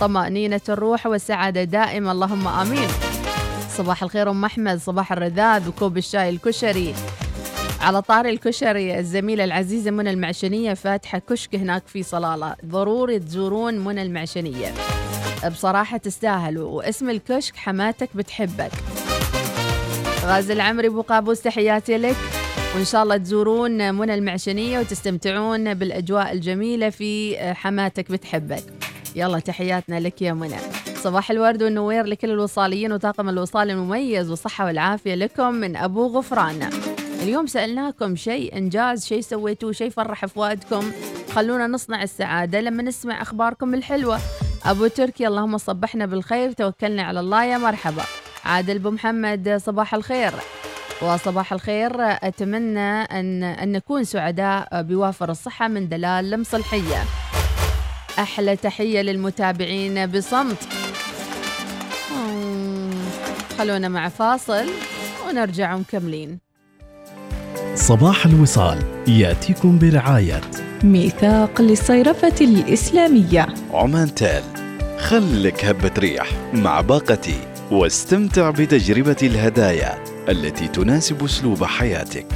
طمأنينة 0.00 0.60
الروح 0.68 1.06
والسعادة 1.06 1.64
دائما. 1.64 2.12
اللهم 2.12 2.48
آمين. 2.48 2.88
صباح 3.76 4.02
الخير 4.02 4.30
أم 4.30 4.44
أحمد 4.44 4.78
صباح 4.78 5.12
الرذاذ 5.12 5.68
وكوب 5.68 5.96
الشاي 5.98 6.28
الكشري. 6.30 6.94
على 7.82 8.02
طاري 8.02 8.30
الكشري 8.30 8.98
الزميلة 8.98 9.44
العزيزة 9.44 9.90
منى 9.90 10.10
المعشنية 10.10 10.74
فاتحة 10.74 11.18
كشك 11.18 11.54
هناك 11.54 11.82
في 11.86 12.02
صلالة. 12.02 12.56
ضروري 12.66 13.18
تزورون 13.18 13.78
منى 13.78 14.02
المعشنية. 14.02 14.72
بصراحة 15.50 15.96
تستاهلوا 15.96 16.70
واسم 16.70 17.10
الكشك 17.10 17.56
حماتك 17.56 18.08
بتحبك. 18.14 18.70
غازي 20.24 20.52
العمري 20.52 20.88
أبو 20.88 21.02
قابوس 21.02 21.42
تحياتي 21.42 21.96
لك. 21.98 22.16
وإن 22.74 22.84
شاء 22.84 23.02
الله 23.02 23.16
تزورون 23.16 23.94
منى 23.94 24.14
المعشنية 24.14 24.78
وتستمتعون 24.78 25.74
بالأجواء 25.74 26.32
الجميلة 26.32 26.90
في 26.90 27.38
حماتك 27.54 28.12
بتحبك. 28.12 28.64
يلا 29.16 29.38
تحياتنا 29.38 30.00
لك 30.00 30.22
يا 30.22 30.32
منى. 30.32 30.58
صباح 30.96 31.30
الورد 31.30 31.62
والنوير 31.62 32.04
لكل 32.04 32.30
الوصاليين 32.30 32.92
وطاقم 32.92 33.28
الوصال 33.28 33.70
المميز 33.70 34.30
والصحة 34.30 34.64
والعافية 34.64 35.14
لكم 35.14 35.54
من 35.54 35.76
أبو 35.76 36.06
غفران. 36.06 36.70
اليوم 37.22 37.46
سألناكم 37.46 38.16
شيء 38.16 38.56
إنجاز 38.56 39.06
شيء 39.06 39.20
سويتوه 39.20 39.72
شيء 39.72 39.90
فرح 39.90 40.26
فؤادكم 40.26 40.92
خلونا 41.32 41.66
نصنع 41.66 42.02
السعادة 42.02 42.60
لما 42.60 42.82
نسمع 42.82 43.22
أخباركم 43.22 43.74
الحلوة. 43.74 44.18
أبو 44.64 44.86
تركي 44.86 45.26
اللهم 45.26 45.58
صبحنا 45.58 46.06
بالخير 46.06 46.52
توكلنا 46.52 47.02
على 47.02 47.20
الله 47.20 47.44
يا 47.44 47.58
مرحبا. 47.58 48.02
عادل 48.44 48.78
بو 48.78 48.90
محمد 48.90 49.60
صباح 49.66 49.94
الخير. 49.94 50.32
وصباح 51.02 51.52
الخير 51.52 51.92
أتمنى 51.98 53.02
أن, 53.02 53.42
أن 53.42 53.72
نكون 53.72 54.04
سعداء 54.04 54.82
بوافر 54.82 55.30
الصحة 55.30 55.68
من 55.68 55.88
دلال 55.88 56.40
مصلحية 56.40 57.04
أحلى 58.18 58.56
تحية 58.56 59.02
للمتابعين 59.02 60.06
بصمت. 60.06 60.68
خلونا 63.58 63.88
مع 63.88 64.08
فاصل 64.08 64.66
ونرجع 65.28 65.76
مكملين. 65.76 66.51
صباح 67.74 68.26
الوصال 68.26 68.78
يأتيكم 69.08 69.78
برعاية. 69.78 70.40
ميثاق 70.84 71.60
للصيرفة 71.60 72.34
الإسلامية. 72.40 73.46
عمان 73.72 74.14
تال 74.14 74.42
خلك 74.98 75.64
هبة 75.64 75.90
ريح 75.98 76.30
مع 76.54 76.80
باقتي 76.80 77.36
واستمتع 77.70 78.50
بتجربة 78.50 79.16
الهدايا 79.22 80.04
التي 80.28 80.68
تناسب 80.68 81.24
أسلوب 81.24 81.64
حياتك. 81.64 82.26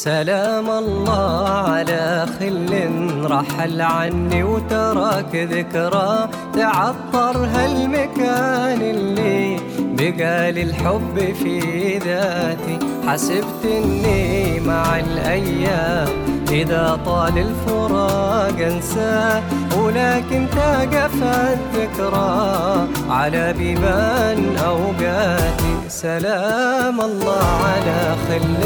سلام 0.00 0.70
الله 0.70 1.48
على 1.48 2.26
خل 2.38 2.90
رحل 3.24 3.80
عني 3.80 4.42
وترك 4.42 5.34
ذكرى. 5.34 6.28
تعطر 6.54 7.36
هالمكان 7.36 8.80
اللي 8.80 9.56
بقى 9.80 10.52
للحب 10.52 11.34
في 11.42 11.98
ذاتي. 11.98 12.78
حسبت 13.08 13.64
إني 13.64 14.60
مع 14.60 14.98
الأيام 14.98 16.08
إذا 16.50 17.00
طال 17.06 17.38
الفراق 17.38 18.66
أنساه. 18.66 19.42
ولكن 19.78 20.46
تقف 20.56 21.22
الذكرى 21.22 22.88
على 23.10 23.52
بيبان 23.58 24.56
اوقاتي 24.56 25.74
سلام 25.88 27.00
الله 27.00 27.44
على 27.44 28.14
خل 28.28 28.62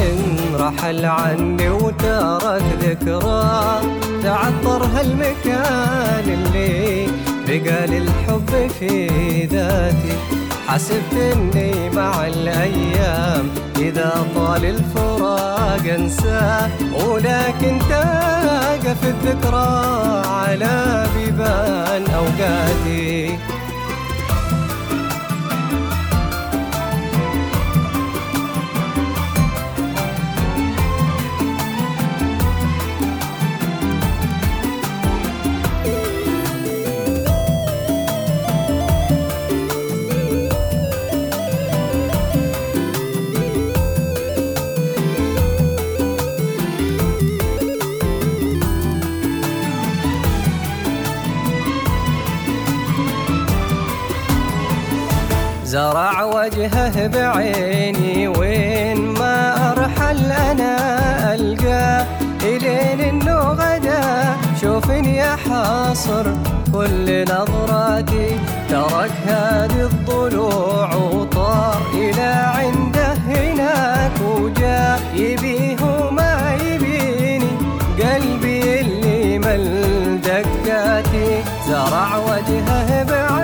رحل 0.60 1.04
عني 1.04 1.68
وترك 1.70 2.62
ذكرى. 2.80 3.80
تعطر 4.22 4.82
هالمكان 4.84 6.24
اللي 6.28 7.06
بقى 7.48 7.86
للحب 7.86 8.70
في 8.80 9.08
ذاتي 9.44 10.43
حسبت 10.68 11.14
اني 11.14 11.90
مع 11.90 12.26
الأيام. 12.26 13.50
إذا 13.78 14.26
طال 14.36 14.64
الفراق 14.64 15.94
انساه 15.94 16.70
ولكن 17.08 17.78
تقف 17.90 19.04
الذكرى 19.04 20.22
على 20.26 21.06
بيبان 21.16 22.04
أوقاتي. 22.14 23.38
زرع 55.74 56.24
وجهه 56.24 57.06
بعيني 57.06 58.28
وين 58.28 58.98
ما 59.18 59.72
أرحل 59.72 60.32
أنا 60.32 61.34
القاه 61.34 62.06
إلين 62.42 63.00
إنه 63.00 63.38
غدا 63.38 64.36
شوفني 64.60 65.16
يا 65.16 65.36
حاصر. 65.36 66.26
كل 66.72 67.24
نظراتي 67.24 68.38
ترك 68.70 69.12
هذه 69.26 69.80
الضلوع 69.90 70.94
وطار 70.94 71.82
إلى 71.94 72.32
عنده 72.56 73.12
هناك 73.12 74.12
وجاء 74.20 75.00
يبيه 75.14 75.76
وما 75.82 76.56
يبيني 76.66 77.50
قلبي 77.98 78.80
اللي 78.80 79.38
مل 79.38 80.20
دقاتي 80.20 81.42
زرع 81.68 82.16
وجهه 82.16 83.02
بعيني. 83.02 83.43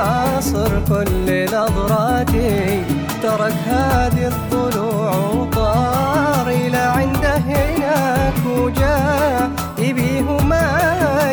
حاصر 0.00 0.70
كل 0.88 1.44
نظراتي 1.44 2.82
ترك 3.22 3.54
هذه 3.66 4.28
الضلوع 4.28 5.10
وطار 5.16 6.48
إلى 6.48 6.76
عنده 6.76 7.36
هناك 7.36 8.34
وجاء 8.46 9.50
يبيه 9.78 10.22
وما 10.30 10.66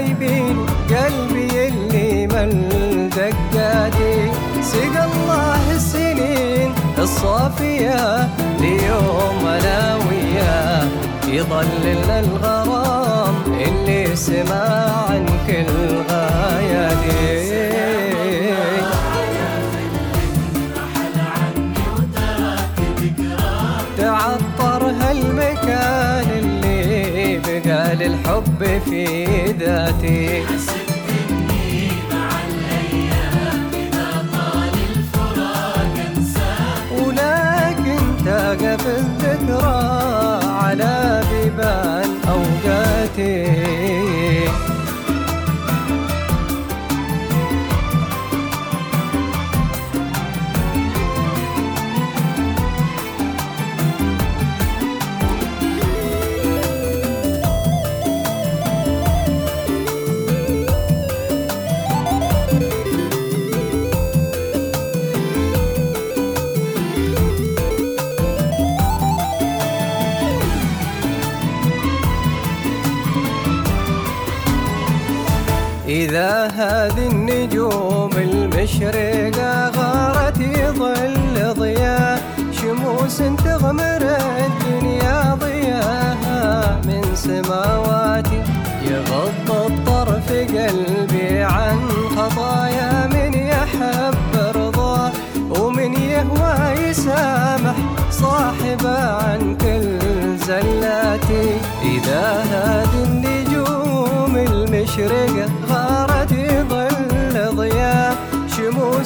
يبين 0.10 0.66
قلبي 0.90 1.68
اللي 1.68 2.28
مل 2.28 3.10
دقاتي 3.10 4.32
سقى 4.62 5.06
الله 5.06 5.76
السنين 5.76 6.74
الصافية 6.98 8.30
ليوم 8.60 9.48
أنا 9.48 9.96
وياه 9.96 10.88
يضللنا 11.28 12.20
الغرام 12.20 13.36
اللي 13.48 14.16
سمع 14.16 14.90
عن 15.10 15.26
كل 15.48 15.88
تعطر 16.08 17.47
للحب 28.00 28.82
في 28.86 29.26
ذاتي. 29.60 30.87
النجوم 77.58 78.10
المشرقة 78.18 79.70
غارت 79.70 80.40
يظل 80.40 81.54
ضياء 81.60 82.22
شموس 82.52 83.18
تغمر 83.18 84.04
الدنيا 84.46 85.34
ضياها 85.34 86.82
من 86.86 87.16
سماواتي 87.16 88.42
يغض 88.82 89.72
الطرف 89.72 90.32
قلبي 90.32 91.44
عن 91.44 91.80
خطايا 92.16 93.08
من 93.08 93.34
يحب 93.34 94.56
رضاه 94.56 95.12
ومن 95.50 95.94
يهوى 95.94 96.88
يسامح 96.90 97.76
صاحبه 98.12 99.00
عن 99.00 99.58
كل 99.62 100.38
زلاتي. 100.38 101.58
إذا 101.84 102.44
هذه 102.52 103.04
النجوم 103.06 104.36
المشرقة 104.36 105.50
غارت 105.70 106.32
يظل 106.32 106.77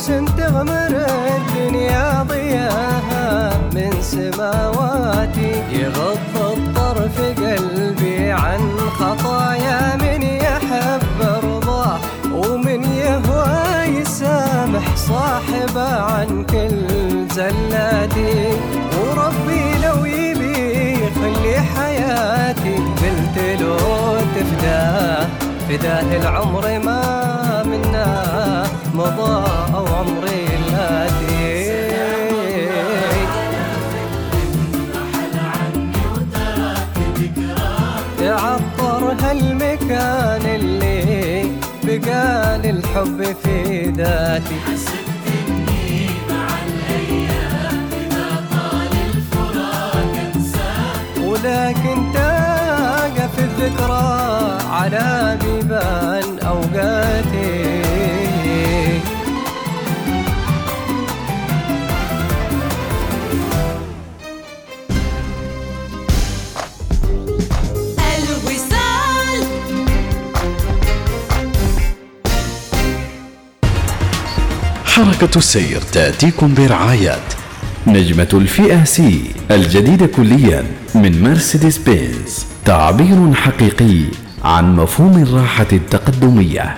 شموس 0.07 0.31
تغمر 0.37 1.05
الدنيا 1.37 2.23
ضياها 2.23 3.53
من 3.73 3.91
سماواتي. 4.01 5.63
يغض 5.71 6.35
الطرف 6.57 7.21
قلبي 7.21 8.31
عن 8.31 8.61
خطايا 8.99 9.95
من 9.95 10.21
يحب 10.23 11.19
رضاه 11.43 11.99
ومن 12.33 12.83
يهوى 12.83 13.99
يسامح 13.99 14.95
صاحبه 14.95 16.01
عن 16.01 16.45
كل 16.49 16.87
زلاتي. 17.35 18.53
وربي 18.97 19.63
لو 19.85 20.05
يبي 20.05 20.93
يخلي 20.93 21.61
حياتي 21.75 22.75
قلت 22.75 23.37
له 23.61 24.17
تفداه 24.35 25.27
فداه 25.69 26.17
العمر 26.17 26.79
ما 26.85 27.40
مضى 29.01 29.43
أو 29.75 29.85
عمري 29.95 30.47
الآتي 30.57 31.71
تعطر 38.19 39.15
هالمكان 39.21 40.41
اللي 40.55 41.45
بقى 41.83 42.57
للحب 42.57 43.35
في 43.43 43.83
ذاتي. 43.97 44.55
ولكن 51.25 52.11
تقف 52.13 53.39
الذكرى 53.39 54.57
على 54.71 55.37
بيبان 55.41 56.39
أوقاتي. 56.39 57.80
حركة 75.05 75.37
السير 75.37 75.81
تأتيكم 75.81 76.53
برعاية 76.53 77.19
نجمة 77.87 78.27
الفئة 78.33 78.83
سي 78.83 79.21
الجديدة 79.51 80.05
كليا 80.05 80.63
من 80.95 81.23
مرسيدس 81.23 81.77
بنز. 81.77 82.45
تعبير 82.65 83.33
حقيقي 83.33 84.03
عن 84.43 84.75
مفهوم 84.75 85.23
الراحة 85.23 85.67
التقدمية. 85.73 86.77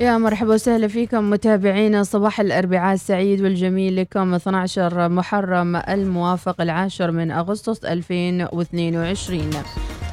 يا 0.00 0.18
مرحبا 0.18 0.54
وسهلا 0.54 0.88
فيكم 0.88 1.30
متابعينا. 1.30 2.02
صباح 2.02 2.40
الأربعاء 2.40 2.94
السعيد 2.94 3.40
والجميل 3.40 3.96
لكم. 3.96 4.34
12 4.34 5.08
محرم 5.08 5.76
الموافق 5.76 6.60
العاشر 6.60 7.10
من 7.10 7.30
أغسطس 7.30 7.84
2022 7.84 9.50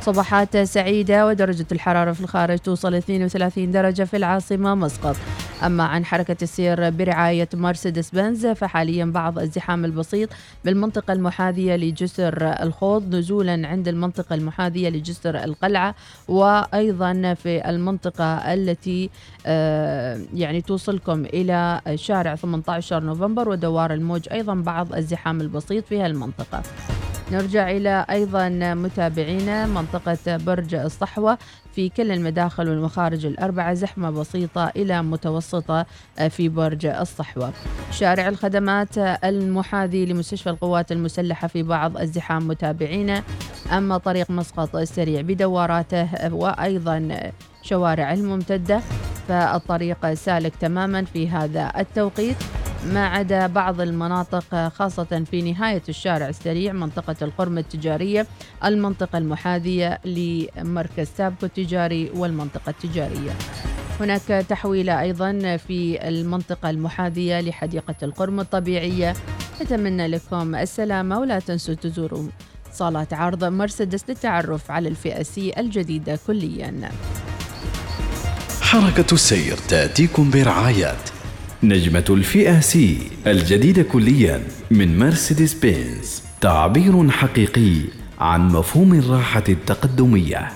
صباحات 0.08 0.58
سعيدة 0.58 1.28
ودرجة 1.28 1.66
الحرارة 1.72 2.12
في 2.12 2.22
الخارج 2.22 2.58
توصل 2.58 2.94
32 2.96 3.72
درجة 3.72 4.04
في 4.04 4.18
العاصمة 4.18 4.76
مسقط. 4.76 5.16
أما 5.64 5.84
عن 5.84 6.06
حركة 6.06 6.38
السير 6.42 6.90
برعاية 6.90 7.50
مرسيدس 7.54 8.10
بنز 8.10 8.48
فحاليا 8.48 9.06
بعض 9.06 9.40
الزحام 9.40 9.86
البسيط 9.86 10.30
بالمنطقة 10.66 11.14
المحاذية 11.14 11.76
لجسر 11.76 12.64
الخوض 12.64 13.16
نزولا 13.16 13.68
عند 13.68 13.88
المنطقة 13.88 14.36
المحاذية 14.36 14.90
لجسر 14.90 15.44
القلعة 15.44 15.96
وأيضا 16.28 17.34
في 17.34 17.70
المنطقة 17.70 18.54
التي 18.54 19.10
آه، 19.46 20.22
يعني 20.34 20.62
توصلكم 20.62 21.26
إلى 21.26 21.82
شارع 21.96 22.36
18 22.36 23.04
نوفمبر 23.04 23.50
ودوار 23.50 23.94
الموج. 23.94 24.28
أيضا 24.32 24.56
بعض 24.56 24.94
الزحام 24.94 25.42
البسيط 25.42 25.86
في 25.86 26.02
هالمنطقة. 26.02 26.64
نرجع 27.32 27.72
إلى 27.72 28.06
أيضا 28.10 28.50
متابعينا 28.74 29.66
منطقة 29.66 30.38
برج 30.38 30.76
الصحوة 30.76 31.38
في 31.76 31.90
كل 31.90 32.12
المداخل 32.12 32.70
والمخارج 32.70 33.26
الأربعة 33.26 33.74
زحمة 33.74 34.10
بسيطة 34.10 34.72
إلى 34.76 35.02
متوسطة 35.04 35.86
في 36.30 36.50
برج 36.50 36.86
الصحوة. 36.86 37.54
شارع 37.92 38.28
الخدمات 38.28 38.98
المحاذي 38.98 40.06
لمستشفى 40.06 40.50
القوات 40.50 40.92
المسلحة 40.92 41.48
في 41.48 41.64
بعض 41.64 41.98
الزحام 41.98 42.48
متابعينا. 42.48 43.24
أما 43.72 43.98
طريق 43.98 44.32
مسقط 44.32 44.76
السريع 44.76 45.22
بدواراته 45.22 46.34
وأيضا 46.34 47.32
شوارع 47.62 48.14
الممتدة 48.14 48.82
فالطريق 49.28 50.14
سالك 50.14 50.56
تماما 50.56 51.04
في 51.04 51.30
هذا 51.30 51.72
التوقيت. 51.78 52.38
ما 52.86 53.08
عدا 53.08 53.48
بعض 53.48 53.82
المناطق 53.82 54.68
خاصة 54.68 55.24
في 55.32 55.42
نهاية 55.42 55.82
الشارع 55.90 56.30
السريع 56.30 56.74
منطقة 56.74 57.16
القرم 57.22 57.58
التجارية 57.58 58.28
المنطقة 58.66 59.18
المحاذية 59.18 60.00
لمركز 60.06 61.08
سابكو 61.18 61.46
التجاري 61.46 62.12
والمنطقة 62.16 62.70
التجارية. 62.70 63.32
هناك 64.00 64.46
تحويلة 64.50 65.02
أيضا 65.02 65.58
في 65.58 66.08
المنطقة 66.08 66.70
المحاذية 66.70 67.42
لحديقة 67.42 67.96
القرم 68.04 68.40
الطبيعية. 68.40 69.14
نتمنى 69.62 70.08
لكم 70.08 70.56
السلامة 70.56 71.20
ولا 71.20 71.40
تنسوا 71.40 71.74
تزوروا 71.74 72.28
صالات 72.72 73.14
عرض 73.14 73.44
مرسيدس 73.44 74.04
للتعرف 74.10 74.72
على 74.72 74.90
الفئة 74.90 75.24
C 75.24 75.54
الجديدة 75.58 76.20
كلياً. 76.28 76.92
حركة 78.62 79.14
السير 79.14 79.58
تأتيكم 79.58 80.32
برعاية 80.32 80.96
نجمة 81.64 82.06
الفئة 82.10 82.60
C 82.60 82.98
الجديدة 83.28 83.84
كليا 83.84 84.44
من 84.72 85.00
مرسيدس 85.00 85.54
بنز 85.54 86.22
تعبير 86.42 87.10
حقيقي 87.10 87.82
عن 88.20 88.48
مفهوم 88.48 88.94
الراحة 88.94 89.44
التقدمية 89.50 90.52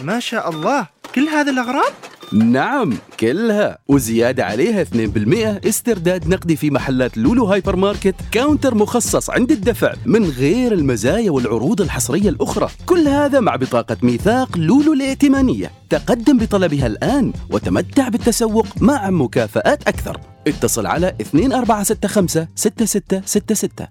ما 0.00 0.20
شاء 0.20 0.50
الله 0.50 0.86
كل 1.14 1.28
هذه 1.28 1.50
الأغراض؟ 1.50 1.92
نعم 2.32 2.92
كلها. 3.20 3.78
وزيادة 3.88 4.44
عليها 4.44 4.82
2% 4.82 5.68
استرداد 5.68 6.28
نقدي 6.28 6.56
في 6.56 6.70
محلات 6.70 7.18
لولو 7.18 7.44
هايبر 7.44 7.76
ماركت 7.76 8.14
counter 8.32 8.74
مخصص 8.74 9.30
عند 9.30 9.50
الدفع 9.50 9.94
من 10.06 10.24
غير 10.30 10.72
المزايا 10.72 11.30
والعروض 11.30 11.80
الحصرية 11.80 12.28
الأخرى. 12.28 12.68
كل 12.86 13.08
هذا 13.08 13.40
مع 13.40 13.56
بطاقة 13.56 13.96
ميثاق 14.02 14.58
لولو 14.58 14.92
الائتمانية. 14.92 15.70
تقدم 15.90 16.38
بطلبها 16.38 16.86
الآن 16.86 17.32
وتمتع 17.50 18.08
بالتسوق 18.08 18.66
مع 18.80 19.10
مكافآت 19.10 19.88
أكثر. 19.88 20.20
اتصل 20.46 20.86
على 20.86 21.14
2465 21.20 22.48
6666 22.54 23.86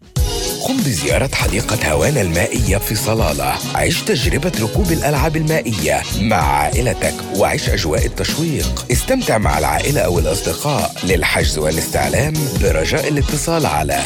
قم 0.68 0.78
بزيارة 0.78 1.30
حديقة 1.34 1.92
هوانا 1.92 2.22
المائية 2.22 2.78
في 2.78 2.96
صلالة. 2.96 3.54
عيش 3.76 4.02
تجربة 4.02 4.52
ركوب 4.62 4.92
الألعاب 4.92 5.38
المائية 5.38 6.02
مع 6.22 6.36
عائلتك 6.36 7.14
وعيش 7.38 7.70
أجواء 7.70 8.06
التشويق. 8.06 8.86
استمتع 9.14 9.38
مع 9.38 9.58
العائلة 9.60 10.02
أو 10.02 10.20
الأصدقاء 10.20 10.96
للحجز 11.04 11.58
والاستعلام 11.58 12.34
برجاء 12.62 13.08
الاتصال 13.08 13.66
على 13.66 14.00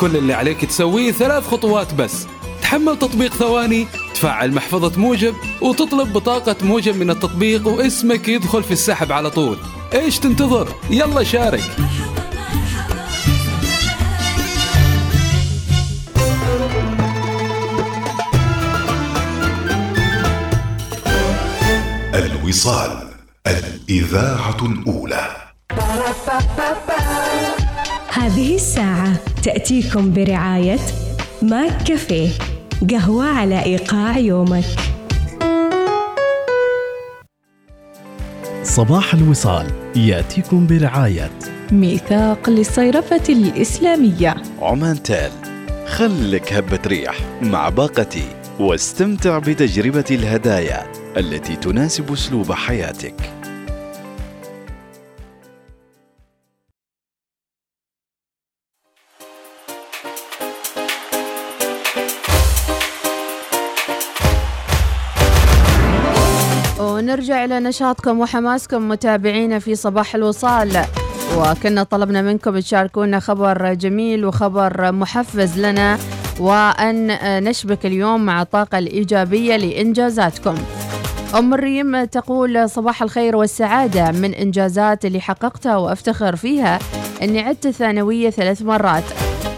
كل 0.00 0.16
اللي 0.16 0.34
عليك 0.34 0.64
تسويه 0.64 1.12
ثلاث 1.12 1.46
خطوات 1.46 1.94
بس. 1.94 2.26
تحمل 2.62 2.98
تطبيق 2.98 3.34
ثواني 3.34 3.86
تفعل 4.14 4.52
محفظة 4.52 5.00
موجب 5.00 5.34
وتطلب 5.62 6.12
بطاقة 6.12 6.56
موجب 6.62 6.96
من 6.96 7.10
التطبيق 7.10 7.68
واسمك 7.68 8.28
يدخل 8.28 8.62
في 8.62 8.70
السحب 8.70 9.12
على 9.12 9.30
طول. 9.30 9.58
إيش 9.94 10.18
تنتظر؟ 10.18 10.68
يلا 10.90 11.24
شارك. 11.24 11.76
الوصال 22.14 23.08
الإذاعة 23.46 24.56
الأولى. 24.62 25.36
هذه 28.12 28.54
الساعة 28.54 29.16
تأتيكم 29.42 30.12
برعاية 30.12 30.78
ماك 31.42 31.82
كافيه. 31.82 32.57
قهوة 32.86 33.24
على 33.24 33.64
إيقاع 33.64 34.18
يومك. 34.18 34.64
صباح 38.62 39.14
الوصال 39.14 39.66
يأتيكم 39.96 40.66
برعاية. 40.66 41.30
ميثاق 41.72 42.50
للصيرفة 42.50 43.22
الإسلامية. 43.28 44.34
عمان 44.62 45.02
تال 45.02 45.30
خلك 45.86 46.52
هبة 46.52 46.80
ريح 46.86 47.18
مع 47.42 47.68
باقتي 47.68 48.24
واستمتع 48.60 49.38
بتجربة 49.38 50.04
الهدايا 50.10 50.92
التي 51.16 51.56
تناسب 51.56 52.12
أسلوب 52.12 52.52
حياتك. 52.52 53.37
إلى 67.44 67.60
نشاطكم 67.60 68.20
وحماسكم 68.20 68.88
متابعينا 68.88 69.58
في 69.58 69.74
صباح 69.74 70.14
الوصال. 70.14 70.84
وكنا 71.36 71.82
طلبنا 71.82 72.22
منكم 72.22 72.58
تشاركونا 72.58 73.20
خبر 73.20 73.74
جميل 73.74 74.24
وخبر 74.24 74.92
محفز 74.92 75.58
لنا 75.58 75.98
وأن 76.40 77.18
نشبك 77.44 77.86
اليوم 77.86 78.26
مع 78.26 78.42
الطاقة 78.42 78.78
الإيجابية 78.78 79.56
لإنجازاتكم. 79.56 80.54
أم 81.38 81.54
الريم 81.54 82.04
تقول 82.04 82.70
صباح 82.70 83.02
الخير 83.02 83.36
والسعادة 83.36 84.10
من 84.10 84.34
إنجازات 84.34 85.04
اللي 85.04 85.20
حققتها 85.20 85.76
وأفتخر 85.76 86.36
فيها 86.36 86.78
أني 87.22 87.40
عدت 87.40 87.66
الثانوية 87.66 88.30
ثلاث 88.30 88.62
مرات. 88.62 89.04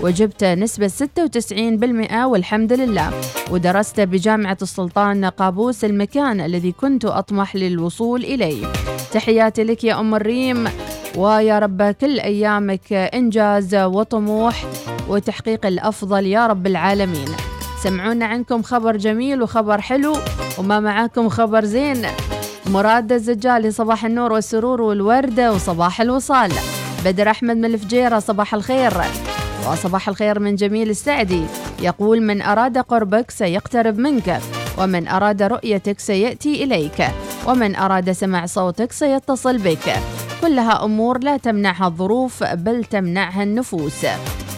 وجبت 0.02 0.44
نسبة 0.44 0.88
96% 0.88 2.26
والحمد 2.26 2.72
لله. 2.72 3.10
ودرست 3.50 4.00
بجامعة 4.00 4.58
السلطان 4.62 5.24
قابوس 5.24 5.84
المكان 5.84 6.40
الذي 6.40 6.72
كنت 6.72 7.04
أطمح 7.04 7.56
للوصول 7.56 8.24
إليه. 8.24 8.66
تحياتي 9.12 9.64
لك 9.64 9.84
يا 9.84 10.00
أم 10.00 10.14
الريم 10.14 10.68
ويا 11.16 11.58
رب 11.58 11.82
كل 11.82 12.20
أيامك 12.20 12.92
إنجاز 12.92 13.74
وطموح 13.74 14.64
وتحقيق 15.08 15.66
الأفضل 15.66 16.26
يا 16.26 16.46
رب 16.46 16.66
العالمين. 16.66 17.28
سمعونا 17.82 18.26
عنكم 18.26 18.62
خبر 18.62 18.96
جميل 18.96 19.42
وخبر 19.42 19.80
حلو 19.80 20.16
وما 20.58 20.80
معاكم 20.80 21.28
خبر 21.28 21.64
زين. 21.64 22.06
مراد 22.66 23.12
الزجالي 23.12 23.70
صباح 23.70 24.04
النور 24.04 24.32
والسرور 24.32 24.82
والوردة 24.82 25.52
وصباح 25.52 26.00
الوصال. 26.00 26.52
بدر 27.04 27.30
أحمد 27.30 27.56
من 27.56 27.64
الفجيرة 27.64 28.18
صباح 28.18 28.54
الخير. 28.54 28.92
وصباح 29.68 30.08
الخير 30.08 30.38
من 30.38 30.54
جميل 30.56 30.90
السعدي. 30.90 31.42
يقول 31.82 32.22
من 32.22 32.42
أراد 32.42 32.78
قربك 32.78 33.30
سيقترب 33.30 33.98
منك 33.98 34.40
ومن 34.78 35.08
أراد 35.08 35.42
رؤيتك 35.42 36.00
سيأتي 36.00 36.64
إليك 36.64 37.08
ومن 37.46 37.76
أراد 37.76 38.12
سماع 38.12 38.46
صوتك 38.46 38.92
سيتصل 38.92 39.58
بك. 39.58 39.96
كلها 40.40 40.84
أمور 40.84 41.18
لا 41.18 41.36
تمنعها 41.36 41.86
الظروف 41.86 42.44
بل 42.44 42.84
تمنعها 42.84 43.42
النفوس. 43.42 44.06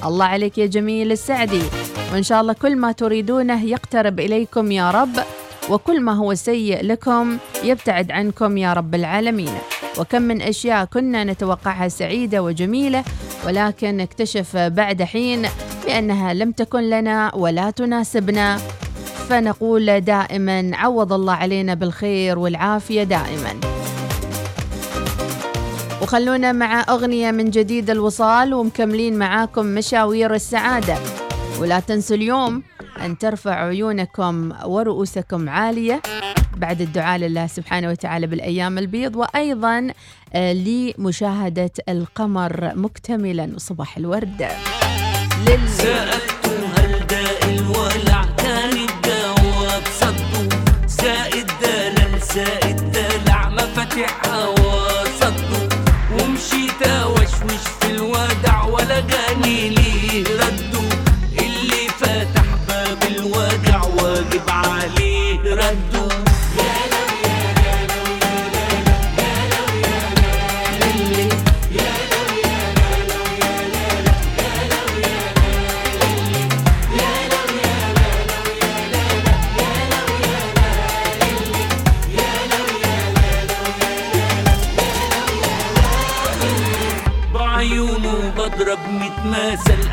الله 0.05 0.24
عليك 0.24 0.59
يا 0.59 0.66
جميل 0.66 1.12
السعدي. 1.12 1.62
وإن 2.12 2.22
شاء 2.22 2.40
الله 2.40 2.53
كل 2.53 2.76
ما 2.76 2.92
تريدونه 2.92 3.64
يقترب 3.64 4.20
إليكم 4.20 4.72
يا 4.72 4.90
رب 4.90 5.16
وكل 5.70 6.00
ما 6.00 6.12
هو 6.12 6.34
سيء 6.34 6.84
لكم 6.84 7.36
يبتعد 7.64 8.11
عنكم 8.11 8.57
يا 8.57 8.72
رب 8.72 8.94
العالمين. 8.94 9.55
وكم 9.98 10.22
من 10.22 10.42
أشياء 10.42 10.84
كنا 10.84 11.24
نتوقعها 11.24 11.88
سعيدة 11.88 12.42
وجميلة 12.42 13.05
ولكن 13.47 14.01
اكتشف 14.01 14.57
بعد 14.57 15.03
حين 15.03 15.43
بأنها 15.86 16.34
لم 16.34 16.53
تكن 16.53 16.90
لنا 16.90 17.34
ولا 17.34 17.70
تناسبنا. 17.70 18.59
فنقول 19.28 20.01
دائما 20.01 20.70
عوض 20.74 21.12
الله 21.12 21.32
علينا 21.32 21.74
بالخير 21.74 22.38
والعافية 22.38 23.03
دائما. 23.03 23.61
وخلونا 26.03 26.53
مع 26.53 26.84
أغنية 26.88 27.30
من 27.30 27.51
جديد 27.51 27.90
الوصال 27.90 28.55
ومكملين 28.55 29.18
معاكم 29.18 29.66
مشاوير 29.66 30.34
السعادة. 30.34 30.97
ولا 31.61 31.80
تنسوا 31.80 32.16
اليوم 32.16 32.62
أن 33.05 33.18
ترفع 33.18 33.66
عيونكم 33.66 34.53
ورؤوسكم 34.64 35.48
عالية 35.48 36.03
بعد 36.57 36.80
الدعاء 36.80 37.18
لله 37.18 37.46
سبحانه 37.46 37.88
وتعالى 37.90 38.26
بالأيام 38.26 38.78
البيض 38.78 39.16
وأيضا 39.16 39.88
آه، 40.34 40.53
لمشاهدة 40.53 41.70
القمر 41.88 42.72
مكتملا 42.74 43.50
وصباح 43.55 43.96
الورد. 43.96 44.48
لل... 45.48 46.41
متماثل 89.51 89.91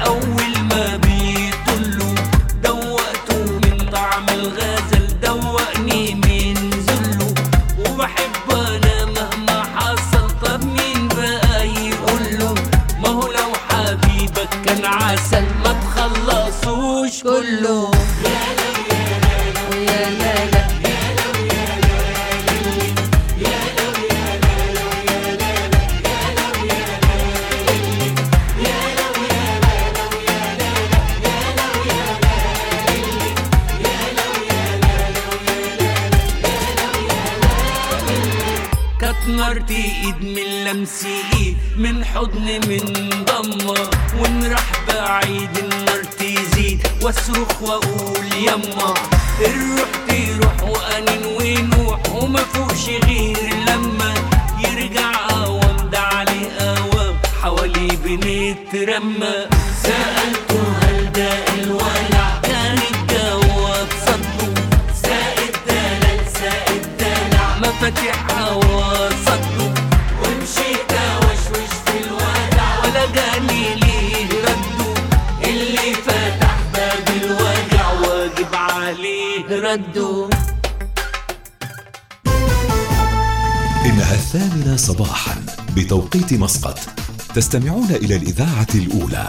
تستمعون 87.40 87.90
إلى 87.90 88.16
الإذاعة 88.16 88.68
الأولى 88.76 89.28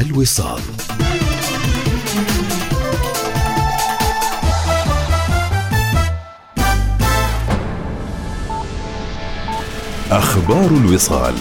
الوصال. 0.00 0.60
أخبار 10.10 10.70
الوصال. 10.70 11.34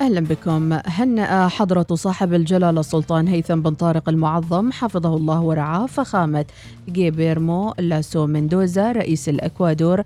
أهلا 0.00 0.20
بكم. 0.20 0.78
هنأ 0.86 1.48
حضرة 1.48 1.86
صاحب 1.94 2.34
الجلالة 2.34 2.80
السلطان 2.80 3.28
هيثم 3.28 3.60
بن 3.60 3.74
طارق 3.74 4.08
المعظم 4.08 4.72
حفظه 4.72 5.16
الله 5.16 5.40
ورعاه 5.40 5.86
فخامة 5.86 6.44
جيبيرمو 6.88 7.74
لاسو 7.78 8.26
مندوزا 8.26 8.92
رئيس 8.92 9.28
الأكوادور 9.28 10.02